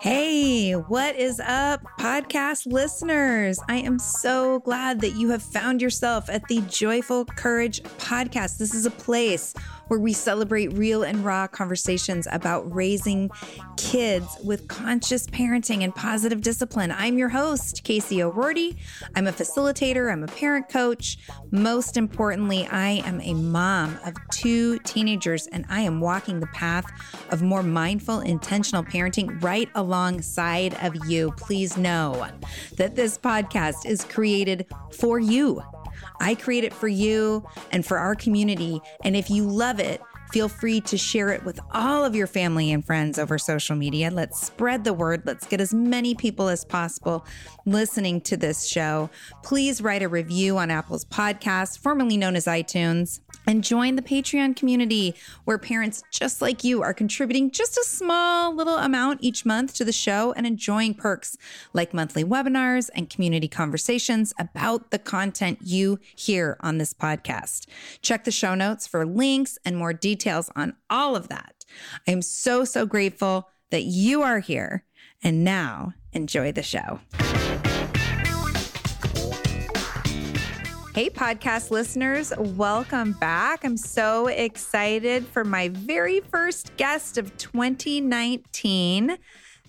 [0.00, 3.58] Hey, what is up, podcast listeners?
[3.68, 8.58] I am so glad that you have found yourself at the Joyful Courage podcast.
[8.58, 9.54] This is a place
[9.88, 13.30] where we celebrate real and raw conversations about raising
[13.76, 16.92] kids with conscious parenting and positive discipline.
[16.92, 18.76] I'm your host, Casey O'Roarty.
[19.14, 21.18] I'm a facilitator, I'm a parent coach.
[21.50, 26.86] Most importantly, I am a mom of two teenagers, and I am walking the path
[27.30, 31.32] of more mindful, intentional parenting right alongside of you.
[31.32, 32.28] Please know
[32.76, 35.62] that this podcast is created for you
[36.20, 38.80] I create it for you and for our community.
[39.04, 40.00] And if you love it,
[40.32, 44.10] feel free to share it with all of your family and friends over social media.
[44.10, 45.22] Let's spread the word.
[45.24, 47.24] Let's get as many people as possible
[47.64, 49.10] listening to this show.
[49.42, 54.54] Please write a review on Apple's podcast, formerly known as iTunes and join the Patreon
[54.54, 55.14] community
[55.44, 59.84] where parents just like you are contributing just a small little amount each month to
[59.84, 61.36] the show and enjoying perks
[61.72, 67.66] like monthly webinars and community conversations about the content you hear on this podcast.
[68.02, 71.64] Check the show notes for links and more details on all of that.
[72.06, 74.84] I am so, so grateful that you are here.
[75.22, 77.00] And now enjoy the show.
[80.98, 83.62] Hey, podcast listeners, welcome back.
[83.64, 89.16] I'm so excited for my very first guest of 2019.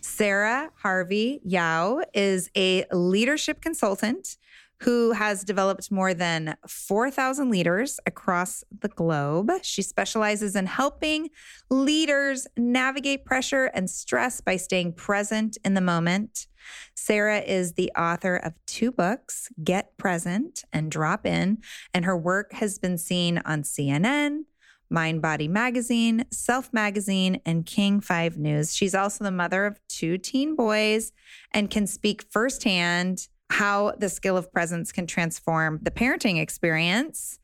[0.01, 4.37] Sara Harvey Yao is a leadership consultant
[4.81, 9.51] who has developed more than 4,000 leaders across the globe.
[9.61, 11.29] She specializes in helping
[11.69, 16.47] leaders navigate pressure and stress by staying present in the moment.
[16.95, 21.59] Sara is the author of two books, Get Present and Drop In,
[21.93, 24.43] and her work has been seen on CNN,
[24.89, 28.75] Mind Body Magazine, Self Magazine, and King 5 News.
[28.75, 31.11] She's also the mother of two teen boys
[31.51, 37.39] and can speak firsthand how the skill of presence can transform the parenting experience.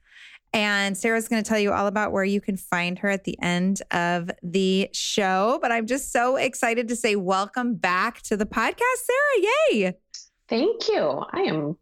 [0.54, 3.38] And Sara's going to tell you all about where you can find her at the
[3.42, 5.60] end of the show.
[5.62, 9.52] But I'm just so excited to say welcome back to the podcast, Sara.
[9.72, 9.94] Yay.
[10.48, 11.24] Thank you.
[11.32, 11.76] I am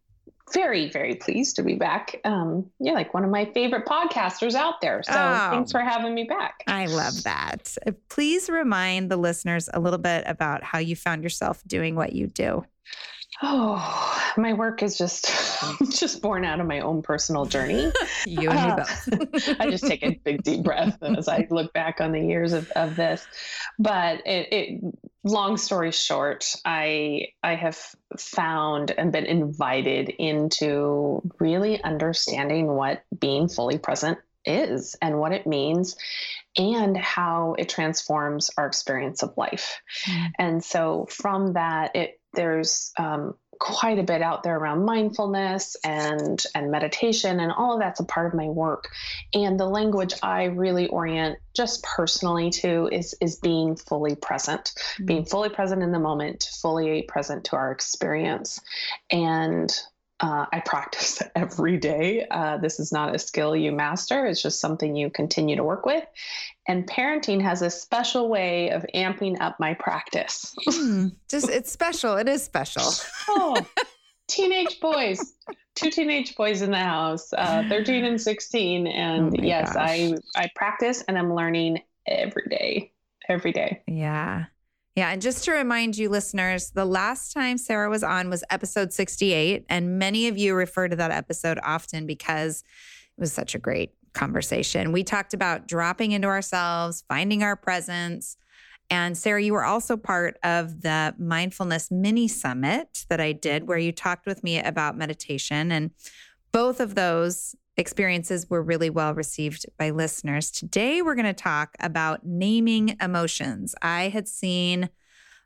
[0.53, 2.19] very, very pleased to be back.
[2.23, 5.03] Um, you're like one of my favorite podcasters out there.
[5.03, 6.63] So oh, thanks for having me back.
[6.67, 7.75] I love that.
[8.09, 12.27] Please remind the listeners a little bit about how you found yourself doing what you
[12.27, 12.65] do.
[13.41, 15.31] Oh, my work is just
[15.91, 17.91] just born out of my own personal journey.
[18.25, 19.49] you and uh, me both.
[19.59, 22.69] I just take a big deep breath as I look back on the years of,
[22.71, 23.25] of this.
[23.79, 27.77] But it, it long story short, I I have
[28.17, 35.47] found and been invited into really understanding what being fully present is and what it
[35.47, 35.95] means
[36.57, 39.81] and how it transforms our experience of life.
[40.05, 40.31] Mm.
[40.37, 46.43] And so from that it there's um, quite a bit out there around mindfulness and
[46.55, 48.89] and meditation and all of that's a part of my work
[49.33, 55.05] and the language i really orient just personally to is is being fully present mm-hmm.
[55.05, 58.59] being fully present in the moment fully present to our experience
[59.11, 59.73] and
[60.23, 62.25] uh, I practice every day.
[62.31, 65.85] Uh, this is not a skill you master, it's just something you continue to work
[65.85, 66.05] with.
[66.65, 70.55] And parenting has a special way of amping up my practice.
[70.65, 72.15] mm, just it's special.
[72.15, 72.89] It is special.
[73.27, 73.67] oh,
[74.27, 75.33] teenage boys,
[75.75, 78.87] two teenage boys in the house, uh, 13 and 16.
[78.87, 79.89] And oh yes, gosh.
[79.89, 82.93] I, I practice and I'm learning every day,
[83.27, 83.81] every day.
[83.87, 84.45] Yeah.
[84.95, 85.09] Yeah.
[85.09, 89.65] And just to remind you, listeners, the last time Sara was on was episode 68.
[89.67, 92.63] And many of you refer to that episode often because
[93.17, 94.91] it was such a great conversation.
[94.91, 98.37] We talked about dropping into ourselves, finding our presence,
[98.89, 103.77] and Sara, you were also part of the mindfulness mini summit that I did, where
[103.77, 105.71] you talked with me about meditation.
[105.71, 105.91] And
[106.51, 110.51] both of those experiences were really well received by listeners.
[110.51, 113.73] Today, we're going to talk about naming emotions.
[113.81, 114.89] I had seen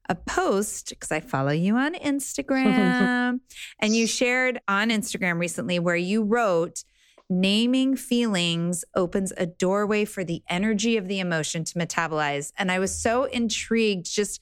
[0.09, 3.39] a post because I follow you on Instagram,
[3.79, 6.83] and you shared on Instagram recently where you wrote,
[7.29, 12.53] naming feelings opens a doorway for the energy of the emotion to metabolize.
[12.57, 14.41] And I was so intrigued just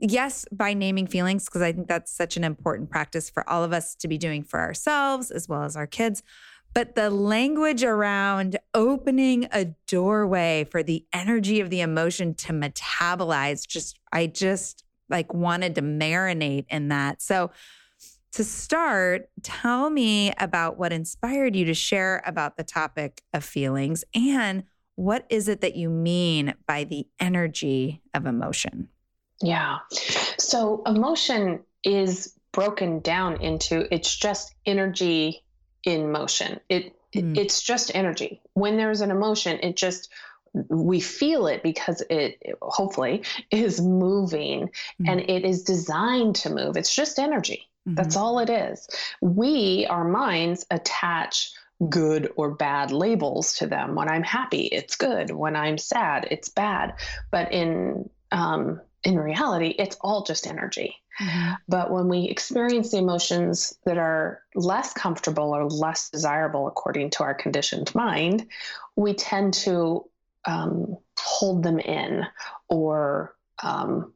[0.00, 3.72] yes, by naming feelings, because I think that's such an important practice for all of
[3.72, 6.22] us to be doing for ourselves as well as our kids.
[6.72, 13.66] But the language around opening a doorway for the energy of the emotion to metabolize,
[13.66, 17.20] just, I just like wanted to marinate in that.
[17.22, 17.50] So,
[18.32, 24.04] to start, tell me about what inspired you to share about the topic of feelings
[24.14, 24.62] and
[24.94, 28.88] what is it that you mean by the energy of emotion?
[29.42, 29.78] Yeah.
[30.38, 35.42] So, emotion is broken down into it's just energy
[35.84, 36.60] in motion.
[36.68, 37.36] It mm.
[37.36, 38.40] it's just energy.
[38.54, 40.10] When there's an emotion, it just
[40.52, 45.08] we feel it because it, it hopefully is moving mm.
[45.08, 46.76] and it is designed to move.
[46.76, 47.68] It's just energy.
[47.88, 47.94] Mm-hmm.
[47.94, 48.88] That's all it is.
[49.20, 51.52] We, our minds, attach
[51.88, 53.94] good or bad labels to them.
[53.94, 55.30] When I'm happy, it's good.
[55.30, 56.94] When I'm sad, it's bad.
[57.30, 60.96] But in um, in reality, it's all just energy.
[61.20, 61.52] Mm-hmm.
[61.68, 67.24] But when we experience the emotions that are less comfortable or less desirable according to
[67.24, 68.46] our conditioned mind,
[68.96, 70.08] we tend to
[70.46, 72.24] um, hold them in
[72.68, 74.14] or um,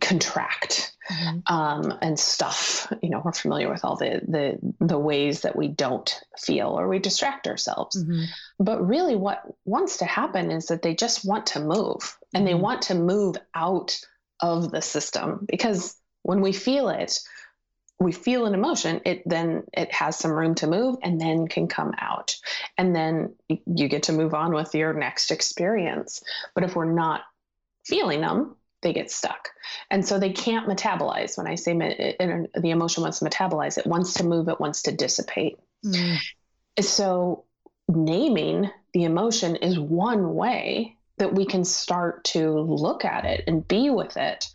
[0.00, 1.54] contract mm-hmm.
[1.54, 2.92] um, and stuff.
[3.02, 6.88] You know, we're familiar with all the the the ways that we don't feel or
[6.88, 7.96] we distract ourselves.
[8.02, 8.24] Mm-hmm.
[8.58, 12.44] But really, what wants to happen is that they just want to move, and mm-hmm.
[12.44, 13.98] they want to move out
[14.40, 17.18] of the system because when we feel it
[17.98, 21.66] we feel an emotion it then it has some room to move and then can
[21.66, 22.36] come out
[22.76, 26.22] and then you get to move on with your next experience
[26.54, 27.22] but if we're not
[27.84, 28.56] feeling them
[28.86, 29.48] they get stuck.
[29.90, 31.36] And so they can't metabolize.
[31.36, 34.92] When I say the emotion wants to metabolize, it wants to move, it wants to
[34.92, 35.58] dissipate.
[35.84, 36.18] Mm.
[36.80, 37.44] So
[37.88, 43.66] naming the emotion is one way that we can start to look at it and
[43.66, 44.48] be with it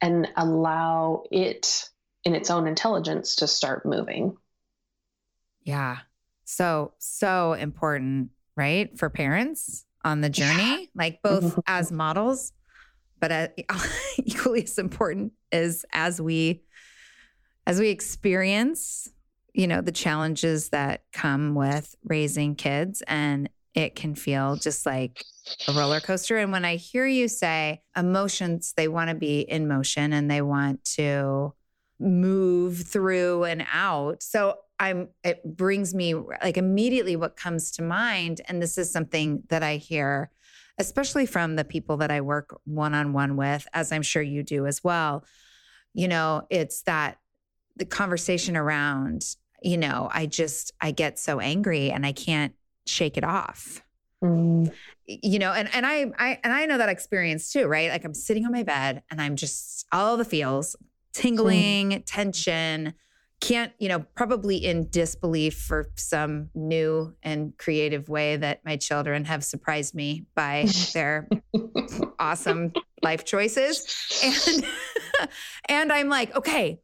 [0.00, 1.88] and allow it
[2.24, 4.36] in its own intelligence to start moving.
[5.62, 5.98] Yeah.
[6.44, 8.98] So, so important, right?
[8.98, 10.86] For parents on the journey, yeah.
[10.94, 11.60] like both mm-hmm.
[11.66, 12.52] as models
[13.20, 13.48] but uh,
[14.18, 16.62] equally as important is as we
[17.66, 19.10] as we experience
[19.54, 23.48] you know the challenges that come with raising kids and
[23.78, 25.24] it can feel just like
[25.68, 29.68] a roller coaster and when i hear you say emotions they want to be in
[29.68, 31.52] motion and they want to
[32.00, 38.40] move through and out so i'm it brings me like immediately what comes to mind
[38.48, 40.30] and this is something that i hear
[40.78, 44.42] especially from the people that I work one on one with, as I'm sure you
[44.42, 45.24] do as well.
[45.92, 47.18] You know, it's that
[47.76, 49.24] the conversation around,
[49.62, 52.54] you know, I just, I get so angry and I can't
[52.88, 53.82] shake it off.
[54.22, 54.72] Mm.
[55.06, 57.90] You know, and and I I and I know that experience too, right?
[57.90, 60.76] Like I'm sitting on my bed and I'm just all the feels,
[61.12, 62.02] tingling, mm.
[62.04, 62.94] tension,
[63.40, 69.24] can't, you know, probably in disbelief for some new and creative way that my children
[69.24, 71.28] have surprised me by their
[72.18, 73.86] awesome life choices.
[74.24, 74.66] And
[75.68, 76.80] and I'm like, okay,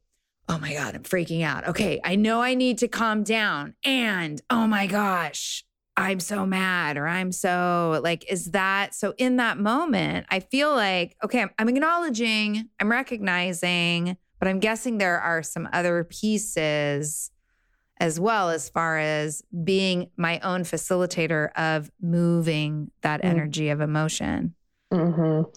[0.49, 1.69] oh my God, I'm freaking out.
[1.69, 3.75] Okay, I know I need to calm down.
[3.85, 5.65] And oh my gosh,
[5.97, 10.27] I'm so mad or I'm so like, is that so in that moment?
[10.29, 15.71] I feel like, okay, I'm, I'm acknowledging, I'm recognizing but I'm guessing there are some
[15.73, 17.31] other pieces
[17.99, 23.25] as well as far as being my own facilitator of moving that mm.
[23.25, 24.55] energy of emotion.
[24.93, 25.49] Mm-hmm.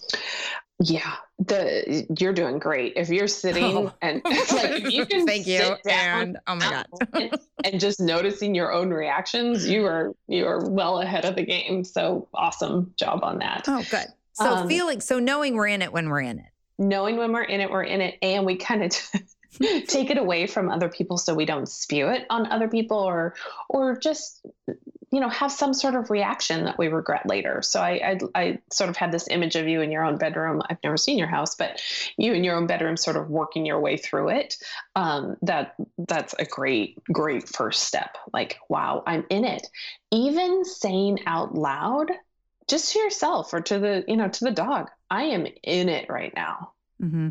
[0.80, 2.92] Yeah, the you're doing great.
[2.96, 3.94] If you're sitting oh.
[4.00, 8.90] and like you can thank you and oh my god, and, just noticing your own
[8.90, 11.84] reactions, you are you are well ahead of the game.
[11.84, 13.64] So awesome job on that.
[13.66, 14.06] Oh, good.
[14.34, 16.46] So um, feeling so knowing we're in it when we're in it
[16.78, 18.18] knowing when we're in it, we're in it.
[18.22, 18.92] And we kind of,
[19.60, 23.34] take it away from other people so we don't spew it on other people or
[23.68, 24.46] or just
[25.10, 27.62] you know have some sort of reaction that we regret later.
[27.62, 30.62] So I, I, I sort of had this image of you in your own bedroom.
[30.68, 31.80] I've never seen your house but
[32.16, 34.56] you in your own bedroom sort of working your way through it.
[34.96, 38.16] Um, that that's a great great first step.
[38.32, 39.66] Like wow i'm in it.
[40.10, 42.10] Even saying out loud
[42.66, 46.08] just to yourself or to the you know to the dog i am in it
[46.08, 46.72] right now.
[47.00, 47.28] Mm-hmm.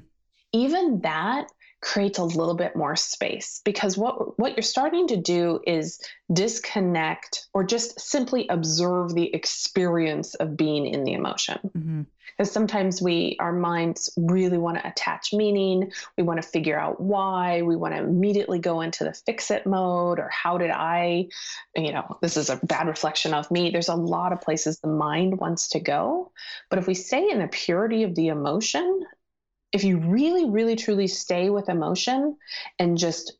[0.53, 1.47] even that
[1.81, 6.01] creates a little bit more space because what what you're starting to do is
[6.33, 11.59] disconnect or just simply observe the experience of being in the emotion.
[11.77, 12.01] Mm-hmm.
[12.35, 15.91] because sometimes we our minds really want to attach meaning.
[16.17, 17.61] We want to figure out why.
[17.61, 21.27] We want to immediately go into the fix it mode or how did i
[21.75, 23.69] you know this is a bad reflection of me.
[23.69, 26.31] There's a lot of places the mind wants to go.
[26.71, 29.05] But if we stay in the purity of the emotion
[29.71, 32.37] if you really, really, truly stay with emotion
[32.79, 33.33] and just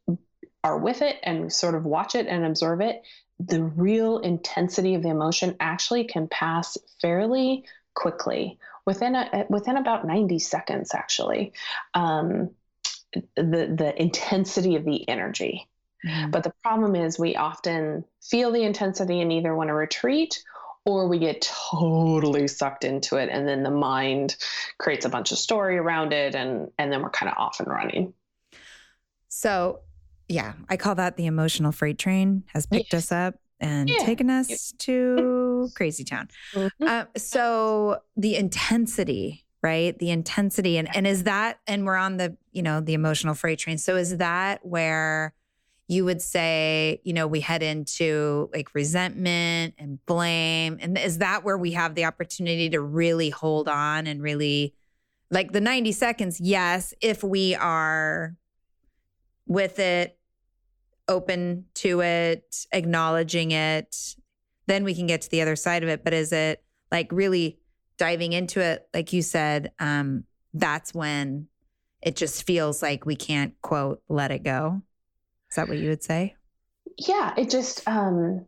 [0.64, 3.04] are with it and sort of watch it and observe it,
[3.40, 10.06] the real intensity of the emotion actually can pass fairly quickly within a within about
[10.06, 11.54] 90 seconds actually
[11.94, 12.52] um,
[13.36, 15.68] the the intensity of the energy
[16.06, 16.32] mm-hmm.
[16.32, 20.44] but the problem is we often feel the intensity and either want to retreat
[20.88, 24.38] or we get totally sucked into it and then the mind
[24.78, 27.68] creates a bunch of story around it and and then we're kind of off and
[27.68, 28.14] running.
[29.28, 29.82] So
[30.30, 34.00] yeah i call that the emotional freight train has picked us up and yeah.
[34.00, 36.28] taken us to crazy town.
[36.54, 36.88] Mm-hmm.
[36.88, 39.98] uh, so the intensity right?
[39.98, 43.60] The intensity and and is that and we're on the you know the emotional freight
[43.60, 43.78] train.
[43.78, 45.34] So is that where
[45.88, 50.78] you would say, you know, we head into like resentment and blame.
[50.82, 54.74] And is that where we have the opportunity to really hold on and really
[55.32, 56.42] like the 90 seconds?
[56.42, 58.36] Yes, if we are
[59.46, 60.20] with it,
[61.08, 64.16] open to it, acknowledging it,
[64.66, 66.04] then we can get to the other side of it.
[66.04, 67.60] But is it like really
[67.98, 71.48] diving into it, like you said, um, that's when
[72.02, 74.82] it just feels like we can't quote let it go
[75.50, 76.36] is that what you would say?
[76.98, 78.46] Yeah, it just um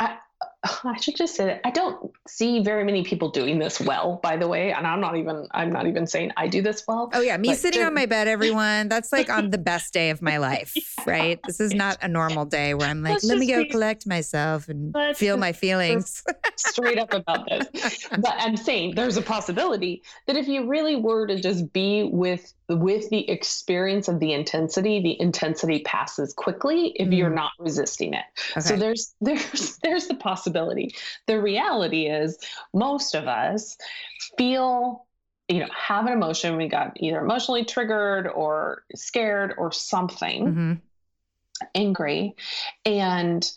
[0.00, 0.18] I
[0.84, 4.36] I should just say that I don't see very many people doing this well, by
[4.36, 4.72] the way.
[4.72, 7.10] And I'm not even I'm not even saying I do this well.
[7.12, 8.88] Oh yeah, me sitting on my bed, everyone.
[8.88, 11.40] That's like on the best day of my life, yeah, right?
[11.44, 14.68] This is not a normal day where I'm like, Let's me go be, collect myself
[14.68, 16.22] and feel my feelings.
[16.56, 18.08] straight up about this.
[18.08, 22.52] But I'm saying there's a possibility that if you really were to just be with
[22.68, 27.16] with the experience of the intensity, the intensity passes quickly if mm.
[27.16, 28.24] you're not resisting it.
[28.52, 28.60] Okay.
[28.60, 30.94] So there's there's there's the possibility.
[31.26, 32.38] The reality is
[32.72, 33.76] most of us
[34.38, 35.06] feel
[35.48, 40.72] you know have an emotion we got either emotionally triggered or scared or something mm-hmm.
[41.74, 42.34] angry
[42.86, 43.50] and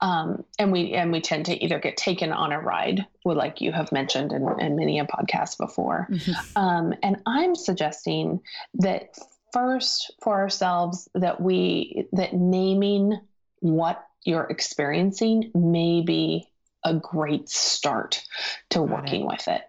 [0.00, 3.72] um, and we and we tend to either get taken on a ride, like you
[3.72, 6.08] have mentioned in, in many a podcast before.
[6.10, 6.58] Mm-hmm.
[6.58, 8.40] Um, and I'm suggesting
[8.74, 9.16] that
[9.52, 13.18] first for ourselves that we that naming
[13.60, 16.48] what you're experiencing may be
[16.84, 18.22] a great start
[18.70, 19.26] to working it.
[19.28, 19.62] with it.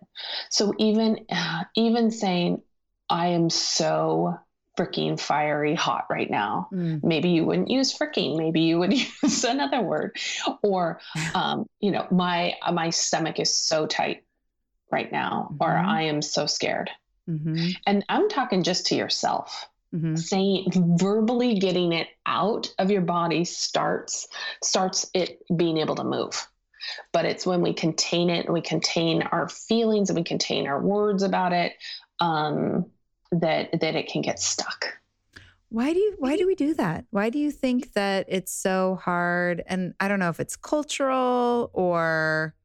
[0.49, 1.25] So even
[1.75, 2.61] even saying
[3.09, 4.37] I am so
[4.75, 6.67] freaking fiery hot right now.
[6.71, 7.03] Mm.
[7.03, 8.37] Maybe you wouldn't use freaking.
[8.37, 10.17] Maybe you would use another word.
[10.61, 10.99] Or,
[11.33, 14.23] um, you know, my my stomach is so tight
[14.91, 15.63] right now, mm-hmm.
[15.63, 16.89] or I am so scared.
[17.29, 17.69] Mm-hmm.
[17.87, 19.67] And I'm talking just to yourself.
[19.93, 20.15] Mm-hmm.
[20.15, 24.27] Saying verbally getting it out of your body starts
[24.61, 26.47] starts it being able to move
[27.11, 30.81] but it's when we contain it and we contain our feelings and we contain our
[30.81, 31.73] words about it
[32.19, 32.85] um,
[33.31, 34.99] that that it can get stuck.
[35.69, 37.05] Why do you why do we do that?
[37.09, 39.63] Why do you think that it's so hard?
[39.67, 42.55] And I don't know if it's cultural or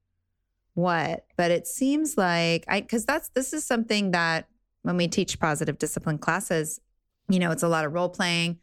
[0.74, 4.48] what, but it seems like I cuz that's this is something that
[4.82, 6.80] when we teach positive discipline classes,
[7.28, 8.58] you know, it's a lot of role playing.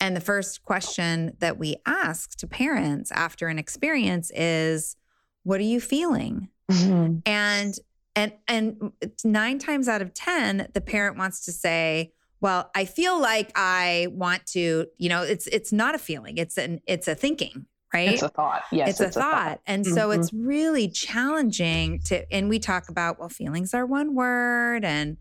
[0.00, 4.96] And the first question that we ask to parents after an experience is,
[5.44, 6.48] what are you feeling?
[6.70, 7.18] Mm-hmm.
[7.24, 7.78] And
[8.14, 8.92] and and
[9.24, 14.08] 9 times out of 10 the parent wants to say well i feel like i
[14.10, 18.10] want to you know it's it's not a feeling it's an it's a thinking right
[18.10, 19.44] it's a thought yes it's, it's a, thought.
[19.48, 19.60] thought.
[19.66, 19.94] and mm-hmm.
[19.94, 25.16] so it's really challenging to and we talk about well feelings are one word and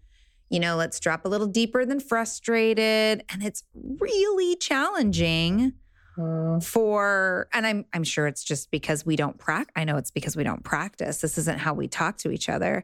[0.49, 5.73] you know let's drop a little deeper than frustrated and it's really challenging.
[6.17, 6.59] Mm-hmm.
[6.59, 10.35] for and I'm I'm sure it's just because we don't practice I know it's because
[10.35, 11.21] we don't practice.
[11.21, 12.83] This isn't how we talk to each other.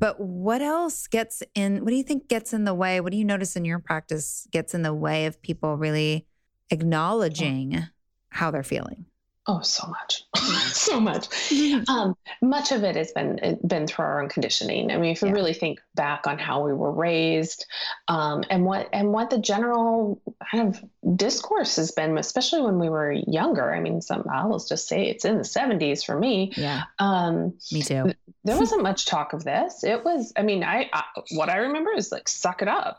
[0.00, 1.84] But what else gets in?
[1.84, 3.00] What do you think gets in the way?
[3.00, 6.26] What do you notice in your practice gets in the way of people really
[6.70, 7.86] acknowledging
[8.30, 9.06] how they're feeling?
[9.46, 10.24] Oh, so much,
[10.72, 11.28] so much.
[11.88, 14.90] Um, much of it has been been through our own conditioning.
[14.90, 15.34] I mean, if we yeah.
[15.34, 17.66] really think back on how we were raised,
[18.08, 20.20] um, and what and what the general
[20.50, 23.74] kind of discourse has been, especially when we were younger.
[23.74, 26.52] I mean, some I'll just say it's in the seventies for me.
[26.56, 26.84] Yeah.
[26.98, 28.14] Um, me too.
[28.44, 29.84] there wasn't much talk of this.
[29.84, 30.32] It was.
[30.36, 32.98] I mean, I, I what I remember is like suck it up.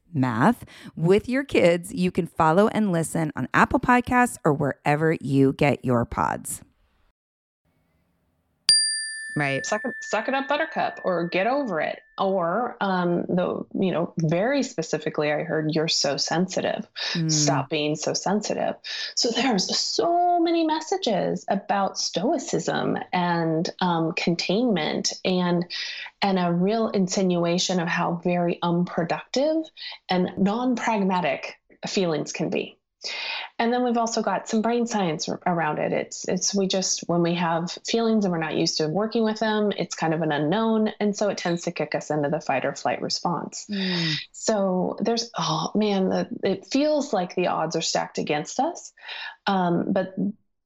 [0.13, 5.53] math with your kids, you can follow and listen on Apple Podcasts or wherever you
[5.53, 6.61] get your pods.
[9.35, 9.65] Right.
[9.65, 12.01] Suck it, suck it up, Buttercup, or get over it.
[12.17, 16.87] Or um, the you know very specifically, I heard you're so sensitive.
[17.13, 17.31] Mm.
[17.31, 18.75] Stop being so sensitive.
[19.15, 25.65] So there's so many messages about stoicism and um, containment and
[26.21, 29.63] and a real insinuation of how very unproductive
[30.09, 31.55] and non-pragmatic
[31.87, 32.77] feelings can be.
[33.57, 35.91] And then we've also got some brain science around it.
[35.91, 39.39] It's it's we just when we have feelings and we're not used to working with
[39.39, 42.41] them, it's kind of an unknown, and so it tends to kick us into the
[42.41, 43.65] fight or flight response.
[43.69, 44.13] Mm.
[44.31, 48.93] So there's oh man, the, it feels like the odds are stacked against us,
[49.47, 50.15] um, but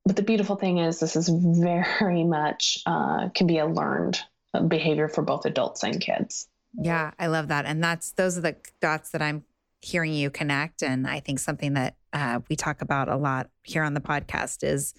[0.06, 4.20] but the beautiful thing is this is very much uh, can be a learned
[4.68, 6.48] behavior for both adults and kids.
[6.78, 9.46] Yeah, I love that, and that's those are the dots that I'm
[9.86, 10.82] hearing you connect.
[10.82, 14.64] And I think something that uh, we talk about a lot here on the podcast
[14.64, 14.94] is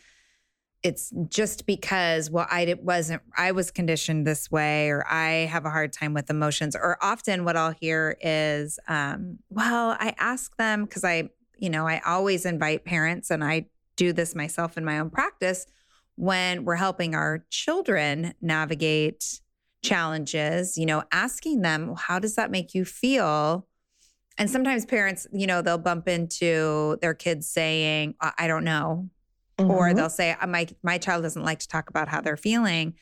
[0.83, 5.70] it's just because well i wasn't i was conditioned this way or i have a
[5.70, 10.85] hard time with emotions or often what i'll hear is um, well i ask them
[10.85, 13.64] because i you know i always invite parents and i
[13.96, 15.66] do this myself in my own practice
[16.16, 19.40] when we're helping our children navigate
[19.83, 23.66] challenges you know asking them well, how does that make you feel
[24.38, 29.09] and sometimes parents, you know, they'll bump into their kids saying, I don't know.
[29.59, 29.70] Mm-hmm.
[29.70, 32.94] Or they'll say, uh, my, my child doesn't like to talk about how they're feeling.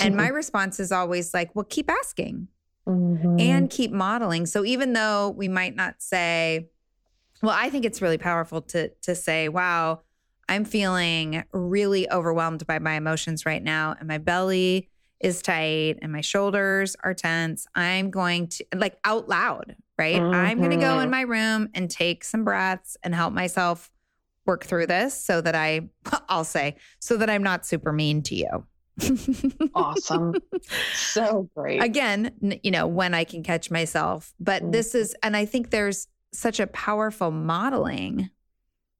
[0.00, 2.48] And my response is always like, well, keep asking
[2.88, 3.38] mm-hmm.
[3.38, 4.46] and keep modeling.
[4.46, 6.70] So even though we might not say,
[7.42, 10.00] well, I think it's really powerful to to say, wow,
[10.48, 14.88] I'm feeling really overwhelmed by my emotions right now and my belly
[15.20, 17.66] is tight and my shoulders are tense.
[17.74, 20.16] I'm going to like out loud, right?
[20.16, 20.34] Mm-hmm.
[20.34, 21.10] I'm going to go in mm-hmm.
[21.10, 23.90] my room and take some breaths and help myself
[24.46, 25.88] work through this so that I
[26.28, 28.66] I'll say so that I'm not super mean to you.
[29.74, 30.34] awesome.
[30.92, 31.82] So great.
[31.82, 34.72] Again, you know, when I can catch myself, but mm-hmm.
[34.72, 38.30] this is and I think there's such a powerful modeling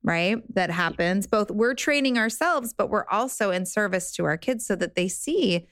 [0.04, 4.64] right that happens both we're training ourselves but we're also in service to our kids
[4.64, 5.66] so that they see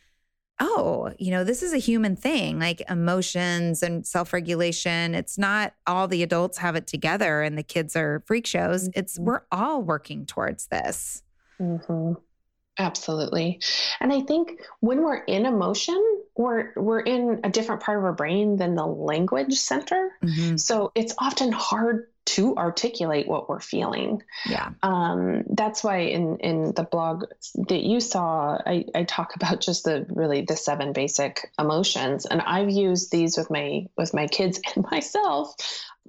[0.61, 6.09] oh you know this is a human thing like emotions and self-regulation it's not all
[6.09, 9.25] the adults have it together and the kids are freak shows it's mm-hmm.
[9.25, 11.23] we're all working towards this
[11.61, 12.13] mm-hmm.
[12.79, 13.61] Absolutely.
[14.01, 18.13] And I think when we're in emotion, we're we're in a different part of our
[18.13, 20.13] brain than the language center.
[20.23, 20.57] Mm-hmm.
[20.57, 24.23] So it's often hard to articulate what we're feeling.
[24.47, 24.71] Yeah.
[24.83, 27.25] Um, that's why in in the blog
[27.69, 32.27] that you saw, I, I talk about just the really the seven basic emotions.
[32.27, 35.55] And I've used these with my with my kids and myself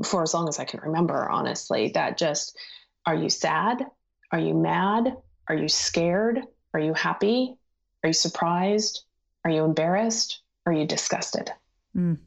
[0.03, 1.91] for as long as I can remember, honestly.
[1.93, 2.57] That just
[3.05, 3.85] are you sad?
[4.31, 5.15] Are you mad?
[5.47, 6.41] Are you scared?
[6.73, 7.55] Are you happy?
[8.03, 9.03] Are you surprised?
[9.47, 10.41] Are you embarrassed?
[10.65, 11.49] Are you disgusted?
[11.95, 12.17] Mm.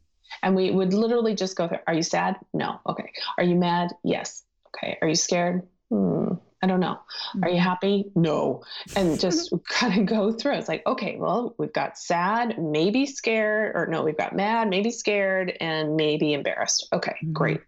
[0.43, 2.37] And we would literally just go through Are you sad?
[2.55, 2.81] No.
[2.89, 3.13] Okay.
[3.37, 3.93] Are you mad?
[4.03, 4.43] Yes.
[4.69, 4.97] Okay.
[5.03, 5.69] Are you scared?
[5.91, 6.33] Hmm.
[6.63, 6.99] I don't know.
[7.43, 7.63] Are you mm-hmm.
[7.63, 8.11] happy?
[8.15, 8.63] No.
[8.97, 10.55] And just kind of go through.
[10.55, 14.91] It's like, okay, well, we've got sad, maybe scared, or no, we've got mad, maybe
[14.91, 16.89] scared, and maybe embarrassed.
[16.91, 17.35] Okay, mm-hmm.
[17.35, 17.61] great.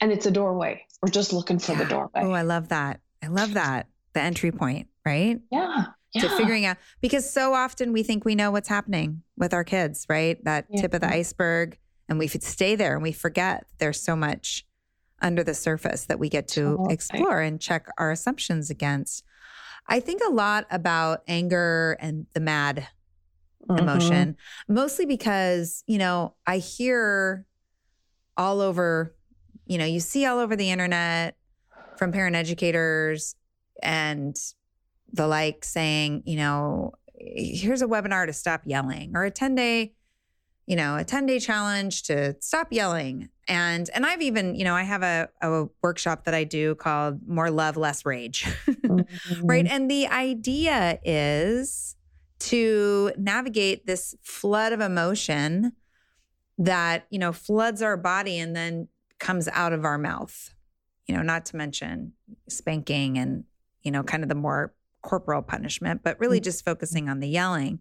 [0.00, 0.86] And it's a doorway.
[1.02, 1.78] We're just looking for yeah.
[1.78, 2.20] the doorway.
[2.22, 3.00] Oh, I love that.
[3.20, 3.88] I love that.
[4.12, 5.40] The entry point, right?
[5.50, 6.22] Yeah yeah.
[6.22, 10.06] to figuring out because so often we think we know what's happening with our kids,
[10.08, 10.42] right?
[10.44, 10.82] That yeah.
[10.82, 14.66] tip of the iceberg, and we stay there and we forget there's so much
[15.20, 19.24] under the surface that we get to oh, explore and check our assumptions against.
[19.88, 22.88] I think a lot about anger and the mad
[23.68, 23.82] mm-hmm.
[23.82, 24.36] emotion,
[24.68, 27.46] mostly because, you know, I hear
[28.36, 29.14] all over,
[29.66, 31.36] you know, you see all over the internet
[31.96, 33.34] from parent educators
[33.82, 34.36] and
[35.14, 39.94] the like saying, you know, here's a webinar to stop yelling or a 10 day,
[40.66, 43.28] you know, a 10 day challenge to stop yelling.
[43.46, 47.20] And and I've even, you know, I have a, a workshop that I do called
[47.28, 48.42] More Love, Less Rage.
[48.66, 49.46] mm-hmm.
[49.46, 49.66] Right.
[49.66, 51.94] And the idea is
[52.40, 55.72] to navigate this flood of emotion
[56.58, 58.88] that, you know, floods our body and then
[59.20, 60.50] comes out of our mouth.
[61.06, 62.14] You know, not to mention
[62.48, 63.44] spanking and,
[63.82, 64.72] you know, kind of the more
[65.04, 66.44] corporal punishment, but really mm.
[66.44, 67.80] just focusing on the yelling.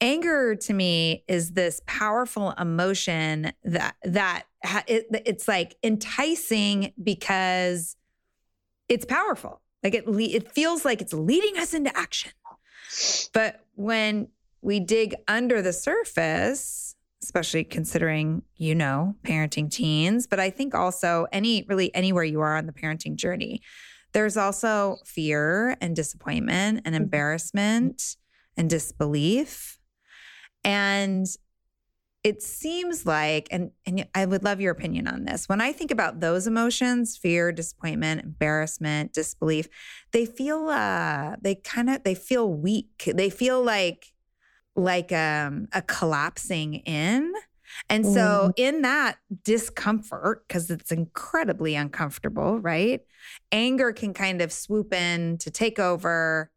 [0.00, 4.44] Anger to me is this powerful emotion that that
[4.86, 7.96] it, it's like enticing because
[8.88, 9.62] it's powerful.
[9.82, 12.32] Like it it feels like it's leading us into action.
[13.32, 14.28] But when
[14.60, 21.26] we dig under the surface, especially considering you know parenting teens, but I think also
[21.32, 23.62] any really anywhere you are on the parenting journey,
[24.12, 27.04] there's also fear and disappointment and mm-hmm.
[27.04, 28.16] embarrassment
[28.56, 29.78] and disbelief.
[30.64, 31.26] And
[32.24, 35.48] it seems like, and, and I would love your opinion on this.
[35.48, 39.68] When I think about those emotions, fear, disappointment, embarrassment, disbelief,
[40.10, 43.08] they feel uh they kind of they feel weak.
[43.14, 44.12] They feel like
[44.74, 47.32] like um a collapsing in
[47.88, 48.52] and so, mm.
[48.56, 53.00] in that discomfort, because it's incredibly uncomfortable, right?
[53.52, 56.50] Anger can kind of swoop in to take over,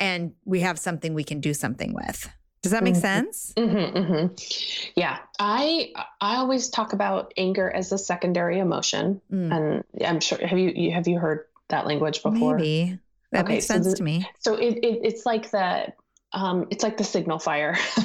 [0.00, 2.28] and we have something we can do something with.
[2.62, 3.00] Does that make mm-hmm.
[3.00, 3.52] sense?
[3.56, 4.90] Mm-hmm, mm-hmm.
[4.96, 9.54] Yeah, I I always talk about anger as a secondary emotion, mm.
[9.54, 12.56] and I'm sure have you have you heard that language before?
[12.56, 12.98] Maybe
[13.32, 14.28] that okay, makes sense so the, to me.
[14.40, 15.92] So it, it, it's like the
[16.36, 17.78] um, it's like the signal fire.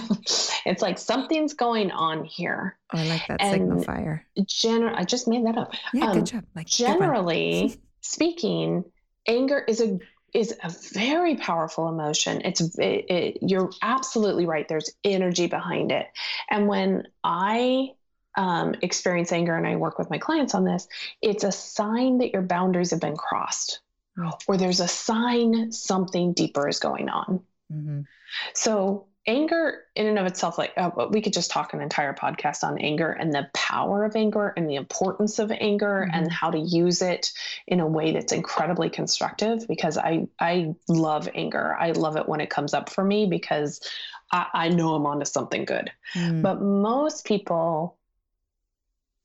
[0.65, 2.77] it's like something's going on here.
[2.93, 4.25] Oh, I like that and signal fire.
[4.39, 5.73] Gener- I just made that up.
[5.93, 6.45] Yeah, um, good job.
[6.55, 8.85] Like generally speaking,
[9.27, 9.99] anger is a
[10.33, 12.41] is a very powerful emotion.
[12.45, 14.65] It's it, it, you're absolutely right.
[14.65, 16.07] There's energy behind it,
[16.49, 17.89] and when I
[18.37, 20.87] um, experience anger and I work with my clients on this,
[21.21, 23.81] it's a sign that your boundaries have been crossed,
[24.17, 24.31] oh.
[24.47, 27.41] or there's a sign something deeper is going on.
[27.71, 28.01] Mm-hmm.
[28.53, 32.63] So anger in and of itself like uh, we could just talk an entire podcast
[32.63, 36.17] on anger and the power of anger and the importance of anger mm-hmm.
[36.17, 37.31] and how to use it
[37.67, 42.41] in a way that's incredibly constructive because i i love anger i love it when
[42.41, 43.79] it comes up for me because
[44.31, 46.41] i, I know i'm onto something good mm.
[46.41, 47.97] but most people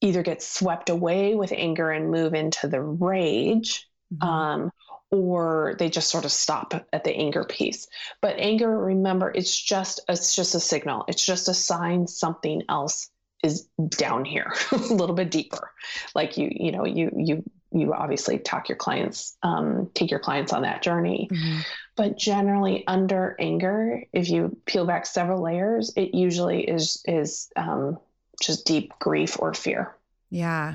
[0.03, 4.29] either get swept away with anger and move into the rage mm-hmm.
[4.29, 4.73] um,
[5.11, 7.87] or they just sort of stop at the anger piece.
[8.21, 11.05] But anger, remember, it's just it's just a signal.
[11.09, 13.11] It's just a sign something else
[13.43, 15.71] is down here, a little bit deeper.
[16.15, 20.53] Like you, you know, you you you obviously talk your clients, um, take your clients
[20.53, 21.29] on that journey.
[21.31, 21.61] Mm-hmm.
[21.97, 27.99] But generally, under anger, if you peel back several layers, it usually is is um,
[28.41, 29.95] just deep grief or fear.
[30.31, 30.75] Yeah,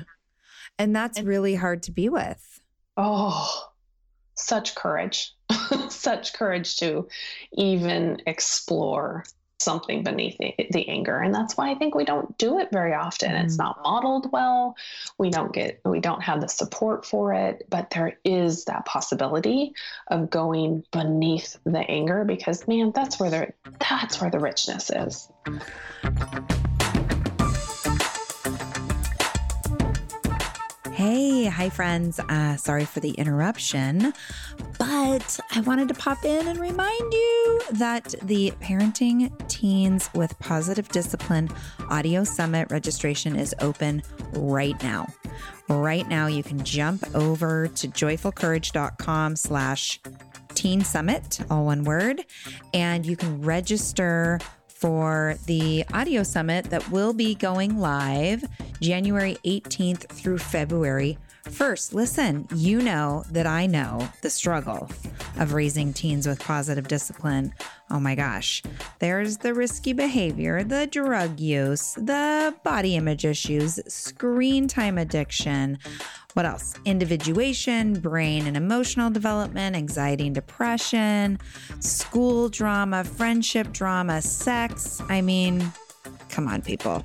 [0.78, 2.60] and that's really hard to be with.
[2.96, 3.71] Oh,
[4.34, 5.34] such courage,
[5.88, 7.08] such courage to
[7.52, 9.24] even explore
[9.62, 11.18] something beneath the, the, anger.
[11.18, 13.30] And that's why i think we don't do it very often.
[13.30, 13.44] Mm.
[13.44, 14.76] it's not modeled well.
[15.18, 17.66] We don't get we don't have the support for it.
[17.70, 19.72] But there is that possibility
[20.08, 23.52] of going beneath the anger because man that's where the
[23.88, 25.28] that's where the richness is
[31.04, 32.20] Hey, hi, friends.
[32.20, 34.14] Uh, sorry for the interruption,
[34.78, 40.88] but I wanted to pop in and remind you that the Parenting Teens with Positive
[40.90, 41.48] Discipline
[41.90, 45.08] Audio Summit registration is open right now.
[45.68, 49.98] Right now, you can jump over to joyfulcourage.com slash
[50.54, 52.24] teen summit, all one word,
[52.74, 54.38] and you can register
[54.82, 58.44] for the audio summit that will be going live
[58.80, 61.94] January 18th through February 1st.
[61.94, 64.88] Listen, you know that I know the struggle
[65.38, 67.52] of raising teens with positive discipline.
[67.90, 68.62] Oh my gosh.
[69.00, 75.78] There's the risky behavior, the drug use, the body image issues, screen time addiction
[76.34, 76.74] what else?
[76.86, 81.38] Individuation, brain and emotional development, anxiety and depression,
[81.80, 85.02] school drama, friendship drama, sex.
[85.08, 85.70] I mean,
[86.30, 87.04] come on, people.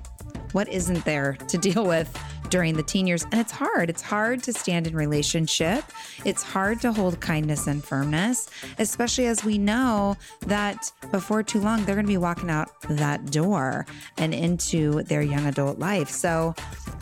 [0.51, 2.15] What isn't there to deal with
[2.49, 3.23] during the teen years.
[3.23, 3.89] And it's hard.
[3.89, 5.83] It's hard to stand in relationship.
[6.25, 11.83] It's hard to hold kindness and firmness, especially as we know that before too long,
[11.86, 13.86] they're going to be walking out that door
[14.17, 16.10] and into their young adult life.
[16.10, 16.55] So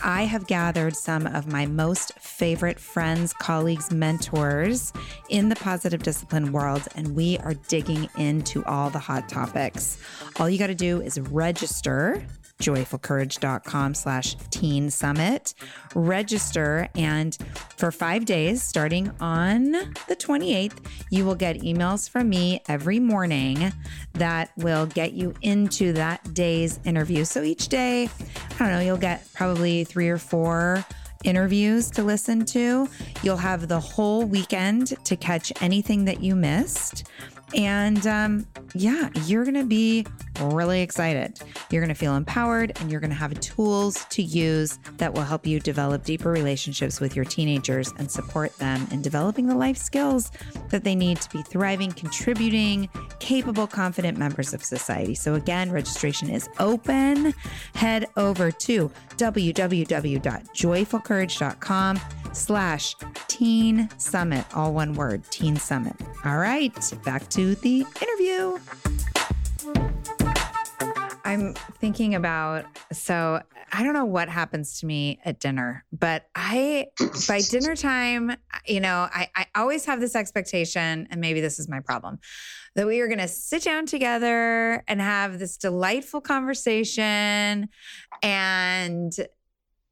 [0.04, 4.92] I have gathered some of my most favorite friends, colleagues, mentors
[5.30, 9.98] in the positive discipline world, and we are digging into all the hot topics.
[10.38, 12.26] All you got to do is register
[12.60, 15.54] joyfulcourage.com slash teen summit.
[15.94, 17.38] Register and
[17.78, 23.72] for five days, starting on the 28th, you will get emails from me every morning
[24.14, 27.26] that will get you into that day's interview.
[27.26, 28.10] So each day,
[28.54, 30.86] I don't know, you'll get probably three or four
[31.26, 32.88] interviews to listen to.
[33.24, 37.10] You'll have the whole weekend to catch anything that you missed.
[37.56, 40.06] And um, yeah, you're going to be
[40.42, 41.40] really excited.
[41.70, 45.24] You're going to feel empowered and you're going to have tools to use that will
[45.24, 49.78] help you develop deeper relationships with your teenagers and support them in developing the life
[49.78, 50.32] skills
[50.70, 52.90] that they need to be thriving, contributing,
[53.20, 55.16] capable, confident members of society.
[55.16, 57.34] So, again, registration is open.
[57.74, 62.00] Head over to www.joyfulcourage.com
[62.34, 62.96] slash
[63.28, 65.96] teen summit, all one word, teen summit.
[66.26, 68.58] All right, back to the interview.
[71.24, 76.88] I'm thinking about so I don't know what happens to me at dinner, but I
[77.28, 81.68] by dinner time, you know, I, I always have this expectation, and maybe this is
[81.68, 82.20] my problem,
[82.76, 87.70] that we are gonna sit down together and have this delightful conversation
[88.24, 89.14] and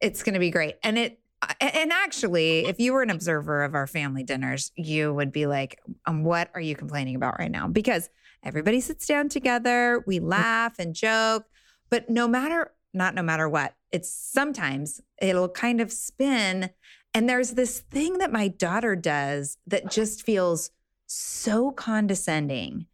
[0.01, 0.75] it's gonna be great.
[0.83, 1.19] And it
[1.59, 5.79] and actually, if you were an observer of our family dinners, you would be like,
[6.05, 7.67] um, what are you complaining about right now?
[7.67, 8.09] Because
[8.43, 11.45] everybody sits down together, we laugh and joke,
[11.89, 16.69] but no matter, not no matter what, it's sometimes it'll kind of spin.
[17.13, 20.71] And there's this thing that my daughter does that just feels
[21.05, 22.87] so condescending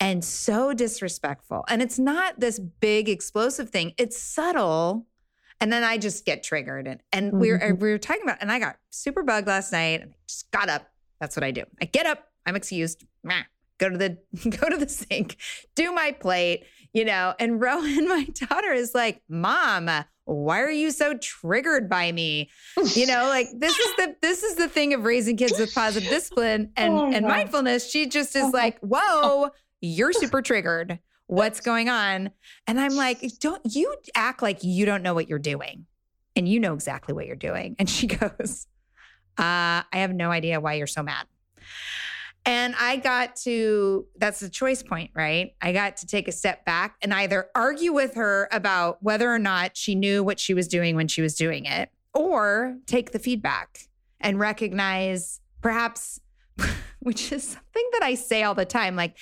[0.00, 1.64] and so disrespectful.
[1.68, 5.06] And it's not this big explosive thing, it's subtle
[5.60, 6.86] and then I just get triggered.
[6.86, 7.40] And, and mm-hmm.
[7.40, 10.16] we, were, we were talking about, and I got super bugged last night and I
[10.28, 10.90] just got up.
[11.20, 11.64] That's what I do.
[11.80, 13.04] I get up, I'm excused,
[13.78, 14.18] go to the,
[14.50, 15.36] go to the sink,
[15.74, 19.90] do my plate, you know, and Rowan, my daughter is like, mom,
[20.26, 22.50] why are you so triggered by me?
[22.94, 26.08] You know, like this is the this is the thing of raising kids with positive
[26.08, 27.90] discipline and, oh, and mindfulness.
[27.90, 29.50] She just is like, whoa,
[29.82, 30.98] you're super triggered
[31.34, 32.30] What's going on?
[32.68, 35.86] And I'm like, don't you act like you don't know what you're doing.
[36.36, 37.74] And you know exactly what you're doing.
[37.80, 38.68] And she goes,
[39.36, 41.26] uh, I have no idea why you're so mad.
[42.46, 45.56] And I got to, that's the choice point, right?
[45.60, 49.40] I got to take a step back and either argue with her about whether or
[49.40, 53.18] not she knew what she was doing when she was doing it, or take the
[53.18, 53.88] feedback
[54.20, 56.20] and recognize perhaps,
[57.00, 59.16] which is something that I say all the time, like,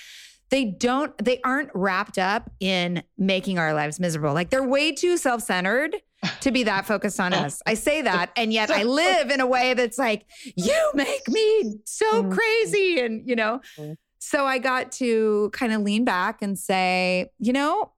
[0.52, 4.34] they don't, they aren't wrapped up in making our lives miserable.
[4.34, 5.96] Like they're way too self centered
[6.42, 7.62] to be that focused on us.
[7.66, 11.80] I say that, and yet I live in a way that's like, you make me
[11.86, 12.32] so mm-hmm.
[12.32, 13.00] crazy.
[13.00, 13.94] And, you know, mm-hmm.
[14.18, 17.92] so I got to kind of lean back and say, you know,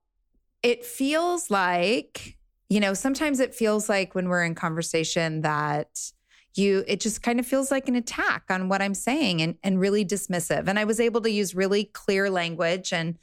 [0.62, 2.38] it feels like,
[2.68, 5.88] you know, sometimes it feels like when we're in conversation that,
[6.56, 9.80] you it just kind of feels like an attack on what i'm saying and and
[9.80, 10.68] really dismissive.
[10.68, 13.18] And i was able to use really clear language and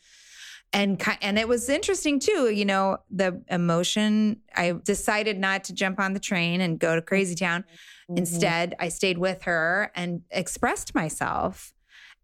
[0.74, 6.00] and and it was interesting too you know the emotion i decided not to jump
[6.00, 7.62] on the train and go to crazy town.
[7.62, 8.18] Mm-hmm.
[8.18, 11.74] instead i stayed with her and expressed myself.